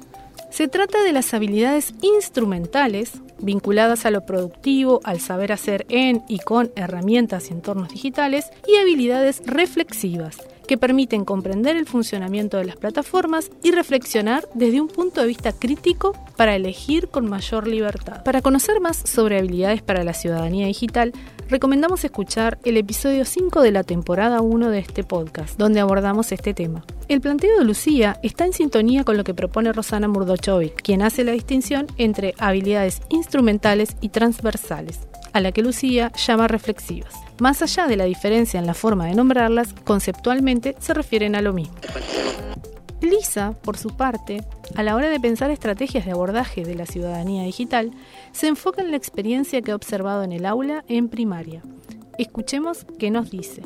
Se 0.50 0.68
trata 0.68 1.04
de 1.04 1.14
las 1.14 1.36
habilidades 1.36 1.94
instrumentales 2.02 3.12
vinculadas 3.38 4.08
a 4.08 4.12
lo 4.12 4.26
productivo, 4.26 5.02
al 5.04 5.20
saber 5.20 5.52
hacer 5.52 5.86
en 5.90 6.24
y 6.28 6.40
con 6.40 6.72
herramientas 6.76 7.50
y 7.50 7.54
entornos 7.54 7.90
digitales, 7.90 8.48
y 8.68 8.78
habilidades 8.78 9.44
reflexivas, 9.46 10.38
que 10.72 10.78
permiten 10.78 11.26
comprender 11.26 11.76
el 11.76 11.86
funcionamiento 11.86 12.56
de 12.56 12.64
las 12.64 12.78
plataformas 12.78 13.52
y 13.62 13.72
reflexionar 13.72 14.48
desde 14.54 14.80
un 14.80 14.88
punto 14.88 15.20
de 15.20 15.28
vista 15.28 15.52
crítico 15.52 16.14
para 16.38 16.56
elegir 16.56 17.10
con 17.10 17.30
mayor 17.30 17.68
libertad. 17.68 18.24
Para 18.24 18.42
conocer 18.42 18.80
más 18.80 18.96
sobre 18.96 19.38
habilidades 19.38 19.82
para 19.82 20.06
la 20.06 20.14
ciudadanía 20.14 20.68
digital, 20.68 21.12
recomendamos 21.50 22.06
escuchar 22.06 22.58
el 22.64 22.78
episodio 22.78 23.26
5 23.26 23.62
de 23.62 23.74
la 23.74 23.84
temporada 23.84 24.40
1 24.40 24.70
de 24.70 24.80
este 24.80 25.04
podcast, 25.04 25.58
donde 25.58 25.82
abordamos 25.82 26.32
este 26.32 26.54
tema. 26.54 26.86
El 27.10 27.20
planteo 27.20 27.60
de 27.60 27.66
Lucía 27.66 28.18
está 28.24 28.46
en 28.46 28.54
sintonía 28.54 29.04
con 29.04 29.18
lo 29.18 29.26
que 29.26 29.34
propone 29.34 29.74
Rosana 29.74 30.08
Murdochovic, 30.08 30.82
quien 30.82 31.02
hace 31.02 31.26
la 31.26 31.34
distinción 31.34 31.88
entre 31.98 32.34
habilidades 32.38 33.02
instrumentales 33.10 33.98
y 34.00 34.08
transversales, 34.08 35.02
a 35.34 35.42
la 35.42 35.52
que 35.52 35.64
Lucía 35.64 36.14
llama 36.14 36.48
reflexivas. 36.48 37.14
Más 37.42 37.64
allá 37.64 37.88
de 37.88 37.98
la 37.98 38.06
diferencia 38.06 38.60
en 38.60 38.68
la 38.68 38.76
forma 38.76 39.08
de 39.08 39.16
nombrarlas, 39.16 39.74
conceptualmente 39.84 40.76
se 40.78 40.94
refieren 40.94 41.34
a 41.34 41.42
lo 41.42 41.54
mismo. 41.54 41.74
Lisa, 43.02 43.54
por 43.64 43.80
su 43.80 43.98
parte, 43.98 44.44
a 44.76 44.84
la 44.84 44.96
hora 44.96 45.10
de 45.10 45.20
pensar 45.20 45.50
estrategias 45.50 46.06
de 46.06 46.12
abordaje 46.12 46.64
de 46.64 46.76
la 46.76 46.86
ciudadanía 46.86 47.42
digital, 47.42 47.94
se 48.32 48.46
enfoca 48.46 48.84
en 48.84 48.92
la 48.92 48.98
experiencia 48.98 49.64
que 49.64 49.72
ha 49.72 49.76
observado 49.76 50.22
en 50.22 50.34
el 50.34 50.46
aula 50.46 50.86
en 50.88 51.10
primaria. 51.10 51.64
Escuchemos 52.20 52.86
qué 53.00 53.10
nos 53.10 53.32
dice. 53.32 53.64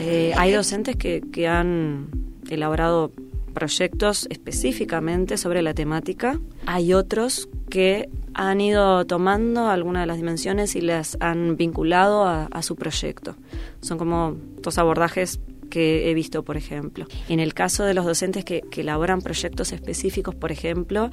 Eh, 0.00 0.32
hay 0.38 0.52
docentes 0.52 0.96
que, 0.96 1.20
que 1.30 1.46
han 1.46 2.08
elaborado 2.48 3.12
proyectos 3.52 4.26
específicamente 4.30 5.36
sobre 5.36 5.60
la 5.60 5.74
temática. 5.74 6.40
Hay 6.64 6.94
otros 6.94 7.50
que 7.68 8.08
han 8.34 8.60
ido 8.60 9.06
tomando 9.06 9.68
algunas 9.68 10.02
de 10.02 10.06
las 10.06 10.16
dimensiones 10.16 10.76
y 10.76 10.80
las 10.80 11.16
han 11.20 11.56
vinculado 11.56 12.26
a, 12.26 12.62
su 12.62 12.76
proyecto. 12.76 13.36
Son 13.80 13.98
como 13.98 14.36
dos 14.62 14.78
abordajes 14.78 15.40
que 15.68 16.10
he 16.10 16.14
visto, 16.14 16.44
por 16.44 16.56
ejemplo. 16.56 17.06
En 17.28 17.40
el 17.40 17.54
caso 17.54 17.84
de 17.84 17.94
los 17.94 18.04
docentes 18.04 18.44
que, 18.44 18.62
que 18.62 18.80
elaboran 18.80 19.20
proyectos 19.20 19.72
específicos, 19.72 20.34
por 20.34 20.50
ejemplo, 20.50 21.10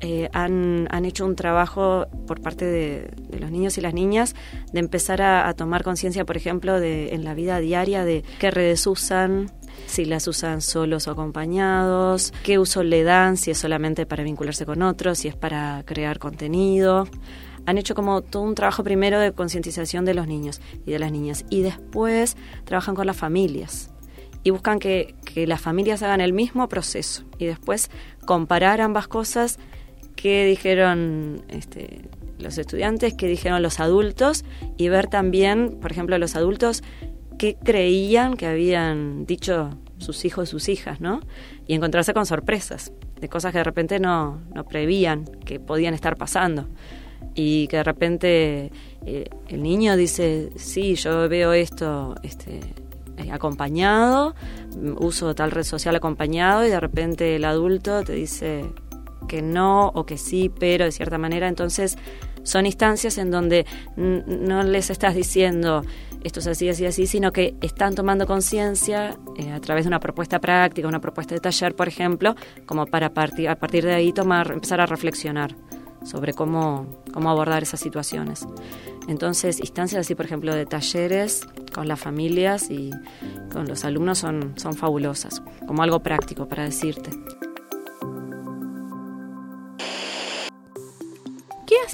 eh, 0.00 0.28
han, 0.32 0.88
han, 0.90 1.04
hecho 1.04 1.26
un 1.26 1.36
trabajo 1.36 2.06
por 2.26 2.40
parte 2.40 2.64
de, 2.64 3.10
de, 3.28 3.38
los 3.38 3.50
niños 3.50 3.76
y 3.78 3.80
las 3.80 3.94
niñas 3.94 4.34
de 4.72 4.80
empezar 4.80 5.22
a, 5.22 5.48
a 5.48 5.54
tomar 5.54 5.84
conciencia, 5.84 6.24
por 6.24 6.36
ejemplo, 6.36 6.80
de, 6.80 7.14
en 7.14 7.24
la 7.24 7.34
vida 7.34 7.60
diaria 7.60 8.04
de 8.04 8.24
qué 8.38 8.50
redes 8.50 8.86
usan, 8.86 9.50
si 9.86 10.04
las 10.04 10.26
usan 10.28 10.60
solos 10.60 11.08
o 11.08 11.10
acompañados, 11.10 12.32
qué 12.42 12.58
uso 12.58 12.82
le 12.82 13.02
dan, 13.02 13.36
si 13.36 13.50
es 13.50 13.58
solamente 13.58 14.06
para 14.06 14.24
vincularse 14.24 14.66
con 14.66 14.82
otros, 14.82 15.18
si 15.18 15.28
es 15.28 15.36
para 15.36 15.82
crear 15.84 16.18
contenido. 16.18 17.08
Han 17.66 17.78
hecho 17.78 17.94
como 17.94 18.22
todo 18.22 18.42
un 18.42 18.54
trabajo 18.54 18.82
primero 18.82 19.20
de 19.20 19.32
concientización 19.32 20.04
de 20.04 20.14
los 20.14 20.26
niños 20.26 20.60
y 20.86 20.90
de 20.90 20.98
las 20.98 21.12
niñas 21.12 21.44
y 21.50 21.62
después 21.62 22.36
trabajan 22.64 22.94
con 22.94 23.06
las 23.06 23.16
familias. 23.16 23.90
Y 24.44 24.50
buscan 24.50 24.78
que, 24.78 25.14
que, 25.24 25.46
las 25.46 25.60
familias 25.60 26.02
hagan 26.02 26.20
el 26.20 26.32
mismo 26.32 26.68
proceso 26.68 27.24
y 27.38 27.46
después 27.46 27.90
comparar 28.24 28.80
ambas 28.80 29.08
cosas 29.08 29.58
que 30.14 30.46
dijeron 30.46 31.42
este, 31.48 32.08
los 32.38 32.58
estudiantes, 32.58 33.14
que 33.14 33.26
dijeron 33.26 33.62
los 33.62 33.80
adultos 33.80 34.44
y 34.76 34.88
ver 34.88 35.08
también, 35.08 35.78
por 35.80 35.92
ejemplo, 35.92 36.18
los 36.18 36.36
adultos 36.36 36.82
qué 37.38 37.56
creían 37.56 38.36
que 38.36 38.46
habían 38.46 39.24
dicho 39.26 39.70
sus 39.98 40.24
hijos 40.24 40.48
y 40.48 40.50
sus 40.50 40.68
hijas, 40.68 41.00
¿no? 41.00 41.20
Y 41.66 41.74
encontrarse 41.74 42.12
con 42.12 42.26
sorpresas 42.26 42.92
de 43.20 43.28
cosas 43.28 43.52
que 43.52 43.58
de 43.58 43.64
repente 43.64 43.98
no, 43.98 44.40
no 44.54 44.64
prevían 44.64 45.24
que 45.24 45.58
podían 45.58 45.94
estar 45.94 46.16
pasando 46.16 46.68
y 47.34 47.66
que 47.68 47.78
de 47.78 47.84
repente 47.84 48.72
eh, 49.06 49.30
el 49.48 49.62
niño 49.62 49.96
dice, 49.96 50.50
sí, 50.56 50.94
yo 50.94 51.28
veo 51.28 51.52
esto 51.52 52.14
este, 52.22 52.60
eh, 53.16 53.30
acompañado, 53.32 54.34
uso 54.98 55.34
tal 55.34 55.50
red 55.50 55.64
social 55.64 55.96
acompañado 55.96 56.64
y 56.66 56.68
de 56.68 56.80
repente 56.80 57.36
el 57.36 57.44
adulto 57.44 58.02
te 58.02 58.12
dice 58.12 58.64
que 59.28 59.42
no 59.42 59.88
o 59.88 60.06
que 60.06 60.16
sí, 60.16 60.50
pero 60.58 60.84
de 60.84 60.92
cierta 60.92 61.18
manera, 61.18 61.48
entonces 61.48 61.98
son 62.42 62.66
instancias 62.66 63.18
en 63.18 63.30
donde 63.30 63.66
no 63.96 64.62
les 64.62 64.90
estás 64.90 65.14
diciendo 65.14 65.82
esto 66.24 66.40
es 66.40 66.46
así, 66.46 66.68
así, 66.68 66.86
así, 66.86 67.06
sino 67.06 67.32
que 67.32 67.54
están 67.60 67.94
tomando 67.94 68.26
conciencia 68.26 69.16
eh, 69.36 69.52
a 69.52 69.60
través 69.60 69.84
de 69.84 69.88
una 69.88 70.00
propuesta 70.00 70.40
práctica, 70.40 70.88
una 70.88 71.00
propuesta 71.00 71.34
de 71.34 71.40
taller, 71.40 71.74
por 71.74 71.88
ejemplo, 71.88 72.34
como 72.66 72.86
para 72.86 73.12
partir, 73.12 73.48
a 73.48 73.56
partir 73.56 73.84
de 73.84 73.94
ahí 73.94 74.12
tomar, 74.12 74.50
empezar 74.50 74.80
a 74.80 74.86
reflexionar 74.86 75.54
sobre 76.04 76.32
cómo, 76.32 76.86
cómo 77.12 77.30
abordar 77.30 77.62
esas 77.62 77.80
situaciones. 77.80 78.46
Entonces, 79.08 79.58
instancias 79.60 80.00
así, 80.00 80.14
por 80.14 80.26
ejemplo, 80.26 80.54
de 80.54 80.66
talleres 80.66 81.46
con 81.74 81.88
las 81.88 81.98
familias 81.98 82.70
y 82.70 82.90
con 83.52 83.66
los 83.66 83.84
alumnos 83.84 84.18
son, 84.18 84.52
son 84.56 84.74
fabulosas, 84.74 85.42
como 85.66 85.82
algo 85.82 86.00
práctico 86.00 86.46
para 86.46 86.64
decirte. 86.64 87.10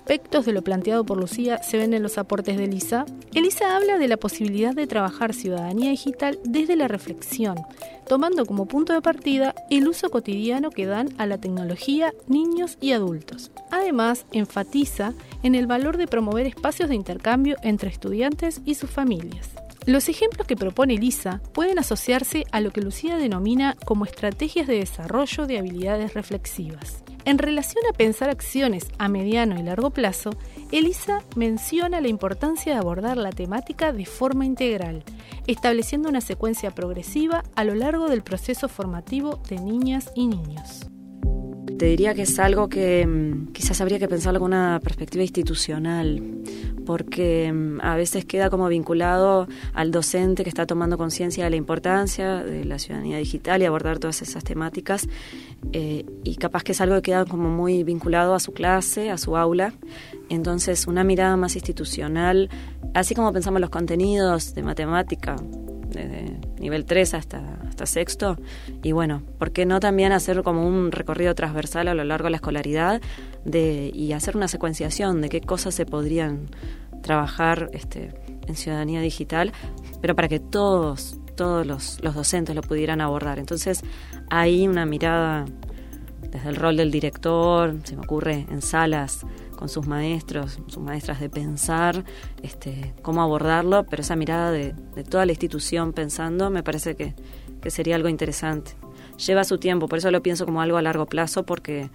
Aspectos 0.04 0.44
de 0.44 0.52
lo 0.52 0.60
planteado 0.60 1.02
por 1.06 1.18
Lucía 1.18 1.62
se 1.62 1.78
ven 1.78 1.94
en 1.94 2.02
los 2.02 2.18
aportes 2.18 2.58
de 2.58 2.64
Elisa? 2.64 3.06
Elisa 3.32 3.74
habla 3.74 3.96
de 3.96 4.06
la 4.06 4.18
posibilidad 4.18 4.74
de 4.74 4.86
trabajar 4.86 5.32
ciudadanía 5.32 5.88
digital 5.88 6.38
desde 6.44 6.76
la 6.76 6.88
reflexión, 6.88 7.56
tomando 8.06 8.44
como 8.44 8.66
punto 8.66 8.92
de 8.92 9.00
partida 9.00 9.54
el 9.70 9.88
uso 9.88 10.10
cotidiano 10.10 10.68
que 10.68 10.84
dan 10.84 11.08
a 11.16 11.24
la 11.24 11.38
tecnología 11.38 12.12
niños 12.26 12.76
y 12.82 12.92
adultos. 12.92 13.50
Además, 13.70 14.26
enfatiza 14.32 15.14
en 15.42 15.54
el 15.54 15.66
valor 15.66 15.96
de 15.96 16.06
promover 16.06 16.46
espacios 16.46 16.90
de 16.90 16.96
intercambio 16.96 17.56
entre 17.62 17.88
estudiantes 17.88 18.60
y 18.66 18.74
sus 18.74 18.90
familias. 18.90 19.52
Los 19.86 20.10
ejemplos 20.10 20.46
que 20.46 20.54
propone 20.54 20.98
Lisa 20.98 21.40
pueden 21.54 21.78
asociarse 21.78 22.44
a 22.52 22.60
lo 22.60 22.72
que 22.72 22.82
Lucía 22.82 23.16
denomina 23.16 23.74
como 23.86 24.04
estrategias 24.04 24.66
de 24.66 24.80
desarrollo 24.80 25.46
de 25.46 25.58
habilidades 25.58 26.12
reflexivas. 26.12 27.03
En 27.26 27.38
relación 27.38 27.82
a 27.88 27.96
pensar 27.96 28.28
acciones 28.28 28.86
a 28.98 29.08
mediano 29.08 29.58
y 29.58 29.62
largo 29.62 29.90
plazo, 29.90 30.30
Elisa 30.72 31.22
menciona 31.36 32.02
la 32.02 32.08
importancia 32.08 32.74
de 32.74 32.78
abordar 32.78 33.16
la 33.16 33.30
temática 33.30 33.92
de 33.92 34.04
forma 34.04 34.44
integral, 34.44 35.04
estableciendo 35.46 36.10
una 36.10 36.20
secuencia 36.20 36.72
progresiva 36.72 37.42
a 37.54 37.64
lo 37.64 37.74
largo 37.74 38.10
del 38.10 38.22
proceso 38.22 38.68
formativo 38.68 39.40
de 39.48 39.58
niñas 39.58 40.10
y 40.14 40.26
niños. 40.26 40.86
Te 41.78 41.86
diría 41.86 42.14
que 42.14 42.22
es 42.22 42.38
algo 42.38 42.68
que 42.68 43.06
mm, 43.06 43.52
quizás 43.52 43.80
habría 43.80 43.98
que 43.98 44.06
pensarlo 44.06 44.40
con 44.40 44.52
una 44.52 44.78
perspectiva 44.82 45.22
institucional, 45.22 46.22
porque 46.84 47.52
mm, 47.52 47.80
a 47.82 47.96
veces 47.96 48.24
queda 48.24 48.50
como 48.50 48.68
vinculado 48.68 49.48
al 49.72 49.90
docente 49.90 50.42
que 50.42 50.48
está 50.48 50.66
tomando 50.66 50.98
conciencia 50.98 51.44
de 51.44 51.50
la 51.50 51.56
importancia 51.56 52.42
de 52.42 52.64
la 52.64 52.78
ciudadanía 52.78 53.18
digital 53.18 53.62
y 53.62 53.64
abordar 53.64 53.98
todas 53.98 54.22
esas 54.22 54.44
temáticas, 54.44 55.08
eh, 55.72 56.04
y 56.22 56.36
capaz 56.36 56.62
que 56.62 56.72
es 56.72 56.80
algo 56.80 56.96
que 56.96 57.02
queda 57.02 57.24
como 57.24 57.48
muy 57.48 57.84
vinculado 57.84 58.34
a 58.34 58.40
su 58.40 58.52
clase, 58.52 59.10
a 59.10 59.18
su 59.18 59.36
aula. 59.36 59.74
Entonces, 60.28 60.86
una 60.86 61.04
mirada 61.04 61.36
más 61.36 61.54
institucional, 61.54 62.48
así 62.94 63.14
como 63.14 63.32
pensamos 63.32 63.60
los 63.60 63.70
contenidos 63.70 64.54
de 64.54 64.62
matemática, 64.62 65.36
desde 65.88 66.38
nivel 66.64 66.86
3 66.86 67.14
hasta, 67.14 67.58
hasta 67.68 67.86
sexto. 67.86 68.38
Y 68.82 68.92
bueno, 68.92 69.22
¿por 69.38 69.52
qué 69.52 69.66
no 69.66 69.80
también 69.80 70.12
hacer 70.12 70.42
como 70.42 70.66
un 70.66 70.90
recorrido 70.90 71.34
transversal 71.34 71.88
a 71.88 71.94
lo 71.94 72.04
largo 72.04 72.24
de 72.24 72.30
la 72.30 72.36
escolaridad 72.38 73.00
de, 73.44 73.90
y 73.94 74.12
hacer 74.12 74.36
una 74.36 74.48
secuenciación 74.48 75.20
de 75.20 75.28
qué 75.28 75.40
cosas 75.40 75.74
se 75.74 75.84
podrían 75.84 76.48
trabajar 77.02 77.70
este, 77.74 78.14
en 78.46 78.56
ciudadanía 78.56 79.02
digital, 79.02 79.52
pero 80.00 80.16
para 80.16 80.26
que 80.28 80.40
todos, 80.40 81.18
todos 81.36 81.66
los, 81.66 82.02
los 82.02 82.14
docentes 82.14 82.56
lo 82.56 82.62
pudieran 82.62 83.02
abordar. 83.02 83.38
Entonces, 83.38 83.82
hay 84.30 84.66
una 84.66 84.86
mirada 84.86 85.44
desde 86.30 86.48
el 86.48 86.56
rol 86.56 86.78
del 86.78 86.90
director, 86.90 87.76
se 87.84 87.94
me 87.94 88.02
ocurre 88.02 88.46
en 88.50 88.62
salas 88.62 89.26
con 89.56 89.68
sus 89.68 89.86
maestros, 89.86 90.58
sus 90.66 90.82
maestras 90.82 91.20
de 91.20 91.28
pensar 91.30 92.04
este, 92.42 92.94
cómo 93.02 93.22
abordarlo, 93.22 93.84
pero 93.84 94.02
esa 94.02 94.16
mirada 94.16 94.50
de, 94.50 94.74
toda 95.08 95.26
la 95.26 95.32
institución 95.32 95.92
pensando 95.92 96.50
me 96.50 96.62
parece 96.62 96.94
que, 96.96 97.14
que, 97.60 97.70
sería 97.70 97.96
algo 97.96 98.08
interesante. 98.08 98.72
Lleva 99.26 99.44
su 99.44 99.58
tiempo, 99.58 99.88
por 99.88 99.98
eso 99.98 100.10
lo 100.10 100.22
pienso 100.22 100.44
como 100.44 100.60
algo 100.60 100.76
a 100.76 100.82
largo 100.82 101.06
plazo, 101.06 101.44
porque 101.44 101.90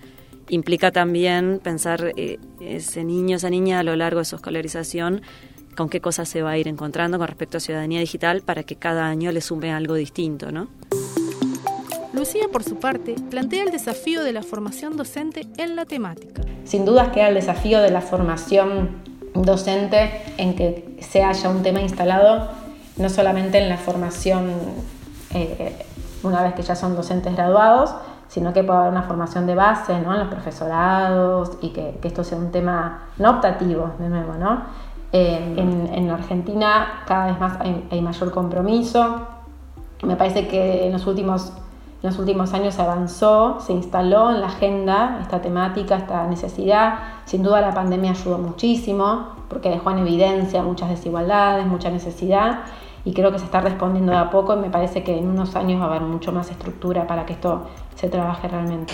implica 0.49 0.91
también 0.91 1.59
pensar 1.63 2.11
eh, 2.15 2.39
ese 2.59 3.03
niño, 3.03 3.37
esa 3.37 3.49
niña 3.49 3.79
a 3.79 3.83
lo 3.83 3.95
largo 3.95 4.19
de 4.19 4.25
su 4.25 4.35
escolarización, 4.35 5.21
con 5.75 5.89
qué 5.89 6.01
cosas 6.01 6.27
se 6.27 6.41
va 6.41 6.51
a 6.51 6.57
ir 6.57 6.67
encontrando 6.67 7.17
con 7.17 7.27
respecto 7.27 7.57
a 7.57 7.59
ciudadanía 7.59 7.99
digital 7.99 8.41
para 8.41 8.63
que 8.63 8.75
cada 8.75 9.07
año 9.07 9.31
le 9.31 9.41
sume 9.41 9.71
algo 9.71 9.93
distinto, 9.93 10.51
¿no? 10.51 10.67
Lucía, 12.11 12.47
por 12.51 12.63
su 12.63 12.75
parte, 12.75 13.15
plantea 13.29 13.63
el 13.63 13.71
desafío 13.71 14.23
de 14.23 14.33
la 14.33 14.43
formación 14.43 14.97
docente 14.97 15.47
en 15.57 15.75
la 15.75 15.85
temática. 15.85 16.41
Sin 16.69 16.85
dudas 16.85 17.07
queda 17.07 17.29
el 17.29 17.33
desafío 17.33 17.81
de 17.81 17.89
la 17.89 17.99
formación 17.99 19.01
docente 19.33 20.21
en 20.37 20.55
que 20.55 20.99
se 21.01 21.23
haya 21.23 21.49
un 21.49 21.63
tema 21.63 21.81
instalado, 21.81 22.47
no 22.95 23.09
solamente 23.09 23.57
en 23.57 23.69
la 23.69 23.77
formación 23.77 24.51
eh, 25.33 25.83
una 26.21 26.43
vez 26.43 26.53
que 26.53 26.61
ya 26.61 26.75
son 26.75 26.95
docentes 26.95 27.35
graduados, 27.35 27.95
sino 28.27 28.53
que 28.53 28.63
pueda 28.63 28.81
haber 28.81 28.91
una 28.91 29.01
formación 29.01 29.47
de 29.47 29.55
base 29.55 29.99
¿no? 29.99 30.13
en 30.13 30.19
los 30.19 30.27
profesorados 30.27 31.53
y 31.59 31.69
que, 31.69 31.97
esto 32.03 32.23
sea 32.23 32.37
un 32.37 32.51
tema 32.51 33.05
no 33.17 33.31
optativo, 33.31 33.93
de 33.97 34.07
nuevo. 34.07 34.33
¿no? 34.35 34.61
En, 35.11 35.89
en, 35.91 36.11
Argentina 36.11 37.01
cada 37.07 37.31
vez 37.31 37.39
más 37.39 37.59
hay, 37.61 37.87
hay 37.89 37.99
mayor 37.99 38.29
compromiso. 38.29 39.25
Me 40.03 40.15
parece 40.15 40.47
que 40.47 40.85
en 40.85 40.91
los 40.93 41.07
últimos 41.07 41.51
en 42.01 42.09
los 42.09 42.17
últimos 42.17 42.53
años 42.53 42.75
se 42.75 42.81
avanzó, 42.81 43.59
se 43.59 43.73
instaló 43.73 44.31
en 44.31 44.39
la 44.39 44.47
agenda 44.47 45.19
esta 45.21 45.41
temática, 45.41 45.97
esta 45.97 46.25
necesidad. 46.27 46.99
Sin 47.25 47.43
duda 47.43 47.59
la 47.59 47.73
pandemia 47.73 48.11
ayudó 48.11 48.37
muchísimo 48.37 49.33
porque 49.49 49.69
dejó 49.69 49.91
en 49.91 49.99
evidencia 49.99 50.63
muchas 50.63 50.89
desigualdades, 50.89 51.65
mucha 51.65 51.89
necesidad 51.89 52.59
y 53.03 53.13
creo 53.13 53.31
que 53.31 53.39
se 53.39 53.45
está 53.45 53.59
respondiendo 53.59 54.11
de 54.13 54.17
a 54.17 54.29
poco 54.29 54.53
y 54.55 54.59
me 54.59 54.69
parece 54.69 55.03
que 55.03 55.17
en 55.17 55.27
unos 55.27 55.55
años 55.55 55.81
va 55.81 55.85
a 55.85 55.89
haber 55.89 56.01
mucho 56.01 56.31
más 56.31 56.49
estructura 56.49 57.05
para 57.05 57.25
que 57.25 57.33
esto 57.33 57.67
se 57.95 58.07
trabaje 58.07 58.47
realmente. 58.47 58.93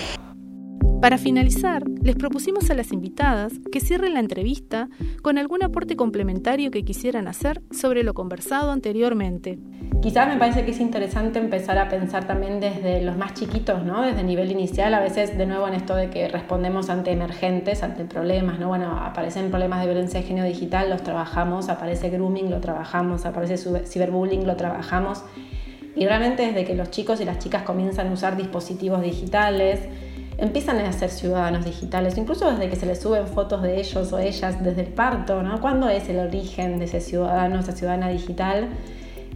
Para 1.01 1.17
finalizar, 1.19 1.83
les 2.01 2.15
propusimos 2.15 2.69
a 2.71 2.73
las 2.73 2.91
invitadas 2.91 3.53
que 3.71 3.79
cierren 3.79 4.15
la 4.15 4.19
entrevista 4.19 4.89
con 5.21 5.37
algún 5.37 5.63
aporte 5.63 5.95
complementario 5.95 6.71
que 6.71 6.83
quisieran 6.83 7.27
hacer 7.27 7.61
sobre 7.71 8.03
lo 8.03 8.13
conversado 8.13 8.71
anteriormente. 8.71 9.59
Quizás 10.01 10.27
me 10.27 10.37
parece 10.37 10.65
que 10.65 10.71
es 10.71 10.79
interesante 10.79 11.39
empezar 11.39 11.77
a 11.77 11.89
pensar 11.89 12.25
también 12.25 12.59
desde 12.59 13.01
los 13.01 13.17
más 13.17 13.33
chiquitos, 13.33 13.83
¿no? 13.83 14.01
Desde 14.01 14.21
el 14.21 14.27
nivel 14.27 14.51
inicial, 14.51 14.93
a 14.93 14.99
veces 14.99 15.37
de 15.37 15.45
nuevo 15.45 15.67
en 15.67 15.75
esto 15.75 15.95
de 15.95 16.09
que 16.09 16.27
respondemos 16.27 16.89
ante 16.89 17.11
emergentes, 17.11 17.83
ante 17.83 18.05
problemas, 18.05 18.59
¿no? 18.59 18.69
Bueno, 18.69 18.99
aparecen 18.99 19.49
problemas 19.49 19.81
de 19.81 19.87
violencia 19.87 20.21
de 20.21 20.25
género 20.25 20.47
digital, 20.47 20.89
los 20.89 21.03
trabajamos, 21.03 21.69
aparece 21.69 22.09
grooming, 22.09 22.49
lo 22.49 22.61
trabajamos, 22.61 23.25
aparece 23.25 23.57
ciberbullying, 23.85 24.47
lo 24.47 24.55
trabajamos. 24.55 25.23
Y 25.95 26.05
realmente 26.05 26.45
desde 26.45 26.65
que 26.65 26.75
los 26.75 26.91
chicos 26.91 27.21
y 27.21 27.25
las 27.25 27.39
chicas 27.39 27.63
comienzan 27.63 28.07
a 28.07 28.11
usar 28.11 28.35
dispositivos 28.37 29.01
digitales, 29.01 29.79
empiezan 30.37 30.77
a 30.79 30.91
ser 30.91 31.09
ciudadanos 31.09 31.65
digitales, 31.65 32.17
incluso 32.17 32.49
desde 32.51 32.69
que 32.69 32.75
se 32.75 32.85
les 32.85 33.01
suben 33.01 33.27
fotos 33.27 33.61
de 33.61 33.79
ellos 33.79 34.11
o 34.11 34.19
ellas 34.19 34.63
desde 34.63 34.81
el 34.81 34.87
parto, 34.93 35.43
¿no? 35.43 35.61
¿Cuándo 35.61 35.89
es 35.89 36.09
el 36.09 36.19
origen 36.19 36.79
de 36.79 36.85
ese 36.85 37.01
ciudadano, 37.01 37.59
esa 37.59 37.71
ciudadana 37.71 38.09
digital? 38.09 38.69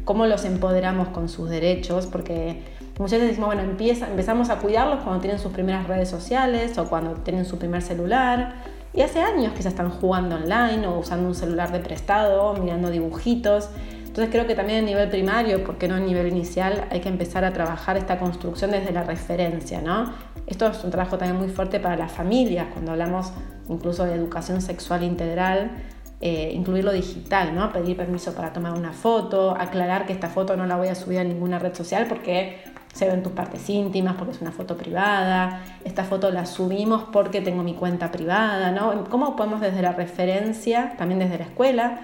¿Cómo 0.06 0.26
los 0.26 0.46
empoderamos 0.46 1.10
con 1.10 1.30
sus 1.30 1.50
derechos? 1.50 2.08
Porque 2.08 2.64
muchas 2.98 3.20
veces 3.20 3.30
decimos, 3.30 3.48
bueno, 3.48 3.62
empieza, 3.62 4.08
empezamos 4.08 4.50
a 4.50 4.58
cuidarlos 4.58 5.04
cuando 5.04 5.22
tienen 5.22 5.40
sus 5.40 5.52
primeras 5.52 5.88
redes 5.88 6.10
sociales 6.10 6.78
o 6.78 6.90
cuando 6.90 7.14
tienen 7.16 7.46
su 7.46 7.58
primer 7.58 7.82
celular. 7.82 8.56
Y 8.94 9.02
hace 9.02 9.22
años 9.22 9.54
que 9.54 9.62
ya 9.62 9.70
están 9.70 9.92
jugando 9.92 10.36
online 10.36 10.88
o 10.88 10.98
usando 11.00 11.28
un 11.28 11.36
celular 11.36 11.72
de 11.72 11.80
prestado, 11.80 12.54
mirando 12.56 12.90
dibujitos. 12.90 13.70
Entonces 14.20 14.36
creo 14.36 14.48
que 14.48 14.56
también 14.56 14.80
a 14.80 14.86
nivel 14.86 15.08
primario, 15.08 15.64
porque 15.64 15.88
no 15.88 15.96
a 15.96 16.00
nivel 16.02 16.28
inicial, 16.28 16.84
hay 16.92 17.00
que 17.00 17.08
empezar 17.08 17.46
a 17.46 17.54
trabajar 17.54 17.96
esta 17.96 18.20
construcción 18.20 18.72
desde 18.72 18.92
la 18.92 19.04
referencia, 19.04 19.80
¿no? 19.80 20.12
Esto 20.46 20.68
es 20.68 20.84
un 20.84 20.92
trabajo 20.92 21.18
también 21.18 21.40
muy 21.40 21.48
fuerte 21.48 21.80
para 21.80 21.96
las 21.96 22.12
familias, 22.12 22.68
cuando 22.74 22.92
hablamos 22.92 23.32
incluso 23.70 24.04
de 24.04 24.16
educación 24.16 24.62
sexual 24.62 25.04
integral, 25.04 25.72
eh, 26.20 26.52
incluir 26.54 26.84
lo 26.84 26.92
digital, 26.92 27.56
¿no? 27.56 27.72
Pedir 27.72 27.96
permiso 27.96 28.34
para 28.34 28.52
tomar 28.52 28.74
una 28.74 28.92
foto, 28.92 29.56
aclarar 29.58 30.06
que 30.06 30.12
esta 30.12 30.28
foto 30.28 30.58
no 30.58 30.66
la 30.66 30.76
voy 30.76 30.90
a 30.90 30.96
subir 30.96 31.20
a 31.20 31.24
ninguna 31.24 31.58
red 31.58 31.74
social 31.74 32.06
porque 32.10 32.58
se 32.92 33.08
ven 33.08 33.24
tus 33.24 33.32
partes 33.32 33.70
íntimas, 33.70 34.16
porque 34.18 34.34
es 34.34 34.42
una 34.42 34.52
foto 34.52 34.76
privada, 34.76 35.62
esta 35.86 36.04
foto 36.04 36.30
la 36.30 36.46
subimos 36.46 37.06
porque 37.14 37.40
tengo 37.40 37.64
mi 37.64 37.74
cuenta 37.74 38.12
privada, 38.12 38.72
¿no? 38.72 39.06
¿Cómo 39.06 39.38
podemos 39.38 39.62
desde 39.62 39.82
la 39.82 39.94
referencia, 39.94 40.96
también 40.98 41.20
desde 41.20 41.38
la 41.38 41.46
escuela, 41.46 42.02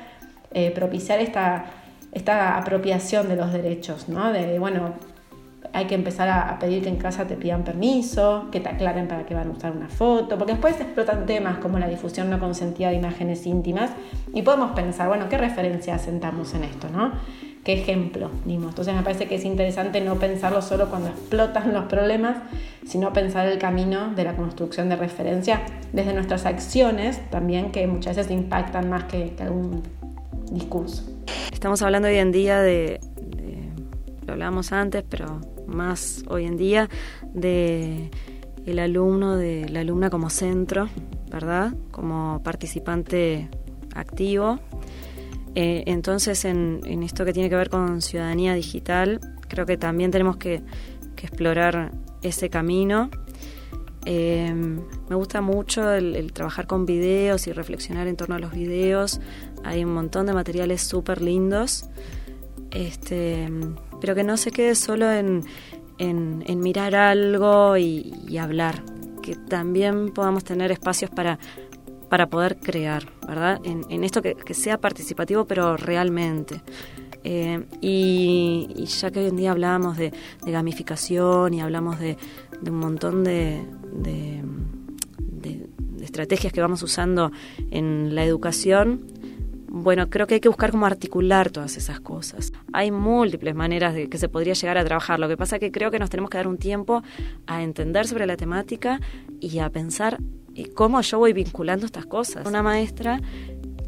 eh, 0.53 0.72
propiciar 0.72 1.19
esta 1.19 1.65
esta 2.15 2.57
apropiación 2.57 3.27
de 3.27 3.36
los 3.36 3.51
derechos, 3.51 4.07
¿no? 4.07 4.31
De, 4.31 4.57
bueno, 4.57 4.93
hay 5.74 5.86
que 5.86 5.95
empezar 5.95 6.29
a, 6.29 6.57
pedir 6.60 6.81
que 6.81 6.88
en 6.88 6.95
casa 6.95 7.27
te 7.27 7.36
pidan 7.36 7.65
permiso, 7.65 8.48
que 8.51 8.62
te 8.62 8.69
aclaren 8.69 9.10
para 9.10 9.25
que 9.25 9.36
van 9.36 9.50
a 9.50 9.51
usar 9.51 9.74
una 9.74 9.89
foto, 9.89 10.38
porque 10.38 10.53
después 10.53 10.79
explotan 10.79 11.25
temas 11.25 11.57
como 11.57 11.77
la 11.77 11.89
difusión 11.89 12.29
no 12.29 12.39
consentida 12.39 12.89
de 12.89 12.95
imágenes 12.95 13.45
íntimas 13.45 13.91
y 14.34 14.41
podemos 14.43 14.72
pensar, 14.72 15.10
bueno, 15.10 15.27
¿qué 15.27 15.38
referencia 15.38 16.00
sentamos 16.00 16.53
en 16.53 16.63
esto, 16.63 16.88
no? 16.89 17.12
¿Qué 17.65 17.74
ejemplo 17.74 18.31
dimos? 18.45 18.69
Entonces 18.69 18.95
me 18.95 19.01
parece 19.01 19.27
que 19.27 19.36
es 19.36 19.43
interesante 19.43 20.00
no 20.00 20.15
pensarlo 20.15 20.62
solo 20.62 20.89
cuando 20.89 21.10
explotan 21.10 21.74
los 21.74 21.86
problemas, 21.86 22.38
sino 22.86 23.12
pensar 23.12 23.45
el 23.48 23.57
camino 23.57 24.13
de 24.15 24.24
la 24.24 24.38
construcción 24.38 24.88
de 24.88 24.95
referencia 24.95 25.63
desde 25.91 26.13
nuestras 26.13 26.45
acciones 26.45 27.19
también, 27.29 27.74
que 27.74 27.86
muchas 27.88 28.15
veces 28.15 28.31
impactan 28.31 28.89
más 28.89 29.03
que, 29.05 29.34
que 29.36 29.43
algún 29.43 29.84
discurso. 30.51 31.14
Estamos 31.56 31.82
hablando 31.82 32.10
hoy 32.10 32.18
en 32.18 32.34
día 32.34 32.62
de, 32.62 33.00
lo 34.28 34.34
hablábamos 34.34 34.74
antes, 34.74 35.06
pero 35.10 35.40
más 35.66 36.26
hoy 36.28 36.44
en 36.44 36.58
día, 36.58 36.90
de 37.34 38.12
el 38.66 38.78
alumno, 38.78 39.38
de 39.38 39.70
la 39.70 39.80
alumna 39.80 40.10
como 40.10 40.30
centro, 40.30 40.90
¿verdad? 41.32 41.74
Como 41.92 42.42
participante 42.44 43.50
activo. 43.96 44.60
Eh, 45.56 45.86
entonces, 45.88 46.44
en, 46.44 46.82
esto 47.04 47.24
que 47.24 47.32
tiene 47.32 47.50
que 47.50 47.56
ver 47.56 47.70
con 47.70 48.02
ciudadanía 48.02 48.54
digital, 48.54 49.22
creo 49.48 49.66
que 49.66 49.78
también 49.78 50.12
tenemos 50.12 50.36
que, 50.36 50.62
explorar 51.16 51.92
ese 52.22 52.50
camino. 52.52 53.10
Eh, 54.06 54.54
me 54.54 55.16
gusta 55.16 55.42
mucho 55.42 55.92
el, 55.92 56.32
trabajar 56.34 56.68
con 56.68 56.86
videos 56.86 57.48
y 57.48 57.54
reflexionar 57.54 58.08
en 58.08 58.18
torno 58.18 58.36
a 58.36 58.40
los 58.40 58.52
videos. 58.52 59.22
Hay 59.64 59.84
un 59.84 59.94
montón 59.94 60.26
de 60.26 60.34
materiales 60.34 60.82
súper 60.82 61.22
lindos, 61.22 61.86
este, 62.72 63.50
pero 64.02 64.16
que 64.16 64.24
no 64.24 64.38
se 64.38 64.52
quede 64.52 64.76
solo 64.76 65.12
en, 65.12 65.44
mirar 66.48 66.96
algo 66.96 67.78
y, 67.78 68.38
hablar, 68.38 68.84
que 69.22 69.36
también 69.36 70.12
podamos 70.13 70.44
tener 70.44 70.72
espacios 70.72 71.10
para, 71.10 71.39
para 72.10 72.28
poder 72.28 72.58
crear, 72.58 73.08
¿verdad? 73.28 73.60
En, 73.63 74.04
esto 74.04 74.22
que, 74.22 74.54
sea 74.54 74.80
participativo, 74.80 75.46
pero 75.46 75.78
realmente. 75.78 76.62
Eh, 77.24 77.65
y, 77.82 78.86
ya 78.86 79.10
que 79.10 79.20
hoy 79.20 79.28
en 79.28 79.36
día 79.36 79.52
hablamos 79.52 79.98
de, 79.98 80.12
gamificación 80.46 81.54
y 81.54 81.62
hablamos 81.62 82.00
de, 82.00 82.18
un 82.68 82.78
montón 82.78 83.24
de, 83.24 83.65
de, 83.94 84.44
estrategias 86.02 86.54
que 86.54 86.62
vamos 86.62 86.84
usando 86.84 87.32
en 87.72 88.15
la 88.15 88.24
educación, 88.24 89.08
bueno, 89.78 90.10
creo 90.10 90.26
que 90.26 90.36
hay 90.36 90.40
que 90.40 90.48
buscar 90.48 90.72
cómo 90.72 90.86
articular 90.86 91.50
todas 91.50 91.76
esas 91.76 92.00
cosas. 92.00 92.54
Hay 92.72 92.92
múltiples 92.92 93.54
maneras 93.56 93.94
de 93.94 94.08
que 94.08 94.18
se 94.18 94.30
podría 94.30 94.54
llegar 94.54 94.78
a 94.78 94.86
trabajar. 94.86 95.20
Lo 95.20 95.28
que 95.28 95.36
pasa 95.36 95.58
es 95.58 95.60
que 95.60 95.70
creo 95.70 95.92
que 95.92 96.00
nos 96.00 96.10
tenemos 96.10 96.30
que 96.30 96.38
dar 96.38 96.48
un 96.48 96.58
tiempo 96.58 97.04
a 97.46 97.62
entender 97.62 98.08
sobre 98.08 98.26
la 98.26 98.38
temática 98.38 99.02
y 99.42 99.60
a 99.60 99.70
pensar 99.70 100.20
cómo 100.76 101.02
yo 101.02 101.20
voy 101.20 101.34
vinculando 101.34 101.86
estas 101.86 102.06
cosas. 102.06 102.48
Una 102.48 102.64
maestra 102.64 103.20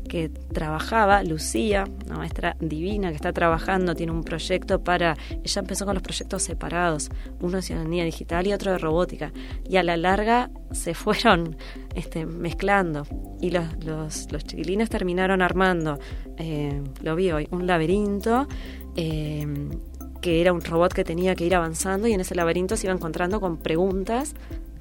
que 0.07 0.29
trabajaba, 0.29 1.23
Lucía, 1.23 1.85
una 2.05 2.17
maestra 2.17 2.55
divina 2.59 3.09
que 3.09 3.15
está 3.15 3.33
trabajando, 3.33 3.95
tiene 3.95 4.11
un 4.11 4.23
proyecto 4.23 4.83
para, 4.83 5.15
ella 5.43 5.59
empezó 5.59 5.85
con 5.85 5.93
los 5.93 6.03
proyectos 6.03 6.43
separados, 6.43 7.09
uno 7.39 7.57
de 7.57 7.61
ciudadanía 7.61 8.03
digital 8.03 8.47
y 8.47 8.53
otro 8.53 8.71
de 8.71 8.77
robótica, 8.77 9.31
y 9.67 9.77
a 9.77 9.83
la 9.83 9.97
larga 9.97 10.49
se 10.71 10.93
fueron 10.93 11.57
este, 11.95 12.25
mezclando 12.25 13.05
y 13.41 13.51
los, 13.51 13.65
los, 13.83 14.31
los 14.31 14.43
chiquilines 14.43 14.89
terminaron 14.89 15.41
armando, 15.41 15.99
eh, 16.37 16.81
lo 17.01 17.15
vi 17.15 17.31
hoy, 17.31 17.47
un 17.51 17.67
laberinto. 17.67 18.47
Eh, 18.95 19.45
que 20.21 20.41
era 20.41 20.51
un 20.51 20.61
robot 20.61 20.93
que 20.93 21.03
tenía 21.03 21.35
que 21.35 21.45
ir 21.45 21.53
avanzando 21.53 22.07
y 22.07 22.13
en 22.13 22.21
ese 22.21 22.33
laberinto 22.33 22.75
se 22.75 22.87
iba 22.87 22.93
encontrando 22.93 23.39
con 23.39 23.57
preguntas 23.57 24.33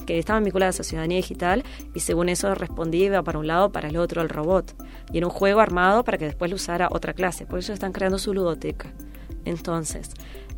que 0.07 0.19
estaban 0.19 0.45
vinculadas 0.45 0.81
a 0.81 0.85
ciudadanía 0.85 1.17
digital 1.17 1.65
y 1.95 2.01
según 2.01 2.29
eso 2.29 2.55
respondía 2.55 3.23
para 3.23 3.39
un 3.39 3.47
lado 3.47 3.73
para 3.73 3.89
el 3.89 3.97
otro 3.97 4.23
el 4.23 4.29
robot. 4.29 4.75
Y 5.13 5.19
era 5.19 5.27
un 5.27 5.33
juego 5.33 5.61
armado 5.61 6.05
para 6.05 6.17
que 6.19 6.25
después 6.25 6.51
lo 6.51 6.55
usara 6.55 6.89
otra 6.91 7.13
clase. 7.13 7.47
Por 7.47 7.59
eso 7.59 7.73
están 7.73 7.93
creando 7.93 8.19
su 8.19 8.33
ludoteca. 8.33 8.93
Entonces, 9.45 10.11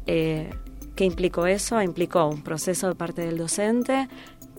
eh, 0.06 0.50
¿qué 0.94 1.04
implicó 1.04 1.46
eso? 1.46 1.80
Implicó 1.82 2.26
un 2.26 2.42
proceso 2.42 2.88
de 2.88 2.94
parte 2.94 3.22
del 3.22 3.38
docente 3.38 4.08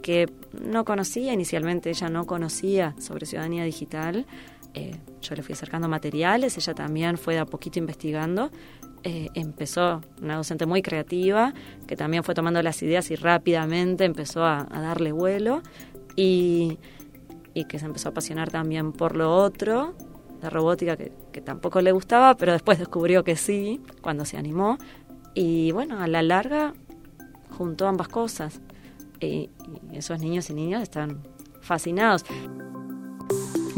que 0.01 0.29
no 0.61 0.85
conocía, 0.85 1.33
inicialmente 1.33 1.89
ella 1.89 2.09
no 2.09 2.25
conocía 2.25 2.95
sobre 2.99 3.25
ciudadanía 3.25 3.63
digital. 3.63 4.25
Eh, 4.73 4.95
yo 5.21 5.35
le 5.35 5.43
fui 5.43 5.53
acercando 5.53 5.89
materiales, 5.89 6.57
ella 6.57 6.73
también 6.73 7.17
fue 7.17 7.33
de 7.33 7.39
a 7.41 7.45
poquito 7.45 7.79
investigando 7.79 8.51
eh, 9.03 9.29
empezó 9.33 10.01
una 10.21 10.35
docente 10.35 10.65
muy 10.65 10.81
creativa, 10.81 11.53
que 11.87 11.95
también 11.95 12.23
fue 12.23 12.35
tomando 12.35 12.61
las 12.61 12.81
ideas 12.83 13.09
y 13.11 13.15
rápidamente 13.15 14.03
empezó 14.03 14.43
a, 14.43 14.65
darle 14.65 15.11
vuelo 15.11 15.61
y, 16.15 16.77
que 17.67 17.79
se 17.79 17.85
empezó 17.85 18.09
a 18.09 18.11
apasionar 18.11 18.49
también 18.49 18.93
por 18.93 19.15
lo 19.15 19.35
otro, 19.35 19.93
la 20.41 20.49
robótica 20.49 20.95
que, 20.95 21.11
tampoco 21.41 21.81
le 21.81 21.91
gustaba, 21.91 22.35
pero 22.35 22.51
después 22.51 22.79
descubrió 22.79 23.23
que 23.23 23.35
sí, 23.35 23.81
cuando 24.01 24.25
se 24.25 24.37
animó. 24.37 24.77
Y 25.33 25.71
bueno, 25.71 25.99
a 25.99 26.07
la 26.07 26.21
larga 26.21 26.73
juntó 27.57 27.87
ambas 27.87 28.09
cosas. 28.09 28.61
y 29.21 29.49
esos 29.93 30.19
niños 30.19 30.49
y 30.49 30.53
niñas 30.53 30.83
están 30.83 31.21
fascinados. 31.61 32.25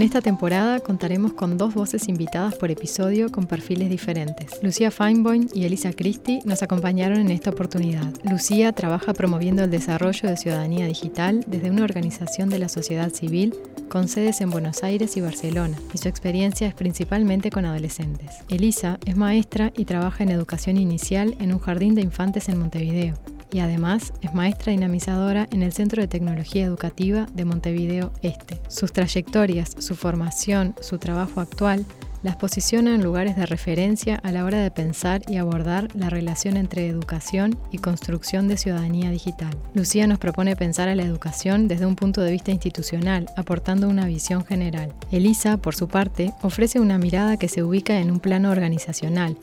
En 0.01 0.05
esta 0.05 0.21
temporada 0.21 0.79
contaremos 0.79 1.33
con 1.33 1.59
dos 1.59 1.75
voces 1.75 2.07
invitadas 2.07 2.55
por 2.55 2.71
episodio 2.71 3.31
con 3.31 3.45
perfiles 3.45 3.87
diferentes. 3.87 4.59
Lucía 4.63 4.89
Feinboim 4.89 5.47
y 5.53 5.65
Elisa 5.65 5.93
Christie 5.93 6.39
nos 6.43 6.63
acompañaron 6.63 7.19
en 7.19 7.29
esta 7.29 7.51
oportunidad. 7.51 8.11
Lucía 8.23 8.71
trabaja 8.71 9.13
promoviendo 9.13 9.63
el 9.63 9.69
desarrollo 9.69 10.27
de 10.27 10.37
ciudadanía 10.37 10.87
digital 10.87 11.45
desde 11.45 11.69
una 11.69 11.83
organización 11.83 12.49
de 12.49 12.57
la 12.57 12.67
sociedad 12.67 13.13
civil 13.13 13.53
con 13.89 14.07
sedes 14.07 14.41
en 14.41 14.49
Buenos 14.49 14.81
Aires 14.81 15.17
y 15.17 15.21
Barcelona, 15.21 15.77
y 15.93 15.99
su 15.99 16.07
experiencia 16.07 16.67
es 16.67 16.73
principalmente 16.73 17.51
con 17.51 17.65
adolescentes. 17.65 18.37
Elisa 18.49 18.97
es 19.05 19.15
maestra 19.15 19.71
y 19.77 19.85
trabaja 19.85 20.23
en 20.23 20.31
educación 20.31 20.77
inicial 20.77 21.35
en 21.39 21.53
un 21.53 21.59
jardín 21.59 21.93
de 21.93 22.01
infantes 22.01 22.49
en 22.49 22.57
Montevideo 22.57 23.19
y 23.51 23.59
además 23.59 24.13
es 24.21 24.33
maestra 24.33 24.71
dinamizadora 24.71 25.47
en 25.51 25.63
el 25.63 25.73
Centro 25.73 26.01
de 26.01 26.07
Tecnología 26.07 26.65
Educativa 26.65 27.27
de 27.33 27.45
Montevideo 27.45 28.11
Este. 28.21 28.61
Sus 28.67 28.93
trayectorias, 28.93 29.75
su 29.79 29.95
formación, 29.95 30.75
su 30.81 30.97
trabajo 30.97 31.41
actual 31.41 31.85
las 32.23 32.35
posiciona 32.35 32.93
en 32.93 33.03
lugares 33.03 33.35
de 33.35 33.45
referencia 33.45 34.17
a 34.23 34.31
la 34.31 34.45
hora 34.45 34.61
de 34.61 34.71
pensar 34.71 35.21
y 35.27 35.37
abordar 35.37 35.87
la 35.95 36.09
relación 36.09 36.57
entre 36.57 36.87
educación 36.87 37.57
y 37.71 37.79
construcción 37.79 38.47
de 38.47 38.57
ciudadanía 38.57 39.09
digital. 39.09 39.57
Lucía 39.73 40.07
nos 40.07 40.19
propone 40.19 40.55
pensar 40.55 40.87
a 40.87 40.95
la 40.95 41.03
educación 41.03 41.67
desde 41.67 41.85
un 41.85 41.95
punto 41.95 42.21
de 42.21 42.31
vista 42.31 42.51
institucional, 42.51 43.27
aportando 43.37 43.89
una 43.89 44.05
visión 44.05 44.45
general. 44.45 44.93
Elisa, 45.11 45.57
por 45.57 45.75
su 45.75 45.87
parte, 45.87 46.33
ofrece 46.41 46.79
una 46.79 46.97
mirada 46.97 47.37
que 47.37 47.47
se 47.47 47.63
ubica 47.63 47.99
en 47.99 48.11
un 48.11 48.19
plano 48.19 48.51
organizacional, 48.51 49.37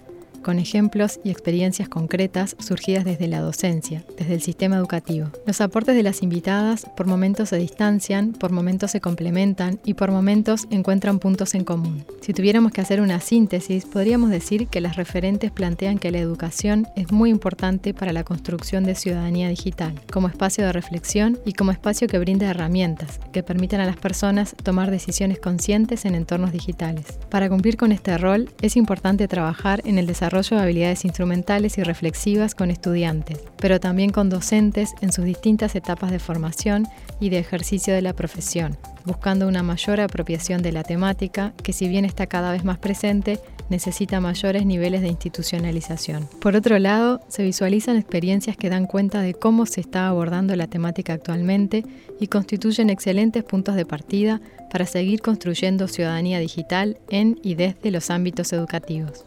con 0.48 0.58
ejemplos 0.58 1.20
y 1.24 1.30
experiencias 1.30 1.90
concretas 1.90 2.56
surgidas 2.58 3.04
desde 3.04 3.28
la 3.28 3.42
docencia, 3.42 4.02
desde 4.16 4.32
el 4.32 4.40
sistema 4.40 4.76
educativo. 4.76 5.28
Los 5.44 5.60
aportes 5.60 5.94
de 5.94 6.02
las 6.02 6.22
invitadas 6.22 6.86
por 6.96 7.06
momentos 7.06 7.50
se 7.50 7.58
distancian, 7.58 8.32
por 8.32 8.50
momentos 8.50 8.92
se 8.92 9.02
complementan 9.02 9.78
y 9.84 9.92
por 9.92 10.10
momentos 10.10 10.66
encuentran 10.70 11.18
puntos 11.18 11.54
en 11.54 11.64
común. 11.64 12.02
Si 12.22 12.32
tuviéramos 12.32 12.72
que 12.72 12.80
hacer 12.80 13.02
una 13.02 13.20
síntesis, 13.20 13.84
podríamos 13.84 14.30
decir 14.30 14.68
que 14.68 14.80
las 14.80 14.96
referentes 14.96 15.50
plantean 15.50 15.98
que 15.98 16.10
la 16.10 16.18
educación 16.18 16.86
es 16.96 17.12
muy 17.12 17.28
importante 17.28 17.92
para 17.92 18.14
la 18.14 18.24
construcción 18.24 18.84
de 18.84 18.94
ciudadanía 18.94 19.50
digital, 19.50 20.00
como 20.10 20.28
espacio 20.28 20.64
de 20.64 20.72
reflexión 20.72 21.38
y 21.44 21.52
como 21.52 21.72
espacio 21.72 22.08
que 22.08 22.18
brinda 22.18 22.48
herramientas 22.48 23.20
que 23.34 23.42
permitan 23.42 23.82
a 23.82 23.86
las 23.86 23.98
personas 23.98 24.56
tomar 24.62 24.90
decisiones 24.90 25.40
conscientes 25.40 26.06
en 26.06 26.14
entornos 26.14 26.52
digitales. 26.52 27.18
Para 27.28 27.50
cumplir 27.50 27.76
con 27.76 27.92
este 27.92 28.16
rol, 28.16 28.48
es 28.62 28.78
importante 28.78 29.28
trabajar 29.28 29.82
en 29.84 29.98
el 29.98 30.06
desarrollo 30.06 30.37
desarrollo 30.38 30.56
de 30.56 30.62
habilidades 30.64 31.04
instrumentales 31.04 31.78
y 31.78 31.82
reflexivas 31.82 32.54
con 32.54 32.70
estudiantes, 32.70 33.38
pero 33.58 33.80
también 33.80 34.10
con 34.10 34.30
docentes 34.30 34.94
en 35.00 35.12
sus 35.12 35.24
distintas 35.24 35.74
etapas 35.74 36.10
de 36.10 36.18
formación 36.18 36.86
y 37.20 37.30
de 37.30 37.38
ejercicio 37.38 37.94
de 37.94 38.02
la 38.02 38.12
profesión, 38.12 38.76
buscando 39.04 39.48
una 39.48 39.62
mayor 39.62 40.00
apropiación 40.00 40.62
de 40.62 40.72
la 40.72 40.84
temática 40.84 41.52
que 41.62 41.72
si 41.72 41.88
bien 41.88 42.04
está 42.04 42.26
cada 42.26 42.52
vez 42.52 42.64
más 42.64 42.78
presente, 42.78 43.40
necesita 43.68 44.20
mayores 44.20 44.64
niveles 44.64 45.02
de 45.02 45.08
institucionalización. 45.08 46.26
Por 46.40 46.56
otro 46.56 46.78
lado, 46.78 47.20
se 47.28 47.42
visualizan 47.42 47.96
experiencias 47.96 48.56
que 48.56 48.70
dan 48.70 48.86
cuenta 48.86 49.20
de 49.20 49.34
cómo 49.34 49.66
se 49.66 49.80
está 49.80 50.08
abordando 50.08 50.56
la 50.56 50.68
temática 50.68 51.12
actualmente 51.12 51.84
y 52.18 52.28
constituyen 52.28 52.88
excelentes 52.88 53.44
puntos 53.44 53.74
de 53.74 53.84
partida 53.84 54.40
para 54.70 54.86
seguir 54.86 55.20
construyendo 55.20 55.88
ciudadanía 55.88 56.38
digital 56.38 56.98
en 57.10 57.38
y 57.42 57.56
desde 57.56 57.90
los 57.90 58.10
ámbitos 58.10 58.52
educativos. 58.52 59.26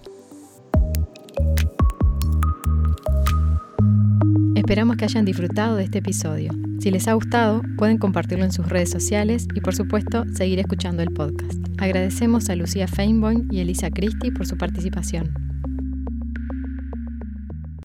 Esperamos 4.55 4.95
que 4.95 5.05
hayan 5.05 5.25
disfrutado 5.25 5.75
de 5.75 5.83
este 5.83 5.97
episodio. 5.97 6.53
Si 6.79 6.91
les 6.91 7.07
ha 7.07 7.13
gustado, 7.13 7.61
pueden 7.77 7.97
compartirlo 7.97 8.45
en 8.45 8.51
sus 8.51 8.69
redes 8.69 8.89
sociales 8.89 9.47
y 9.53 9.59
por 9.59 9.75
supuesto 9.75 10.23
seguir 10.33 10.59
escuchando 10.59 11.03
el 11.03 11.11
podcast. 11.11 11.59
Agradecemos 11.77 12.49
a 12.49 12.55
Lucía 12.55 12.87
Feinboim 12.87 13.47
y 13.51 13.59
Elisa 13.59 13.89
Christie 13.89 14.31
por 14.31 14.45
su 14.45 14.57
participación. 14.57 15.50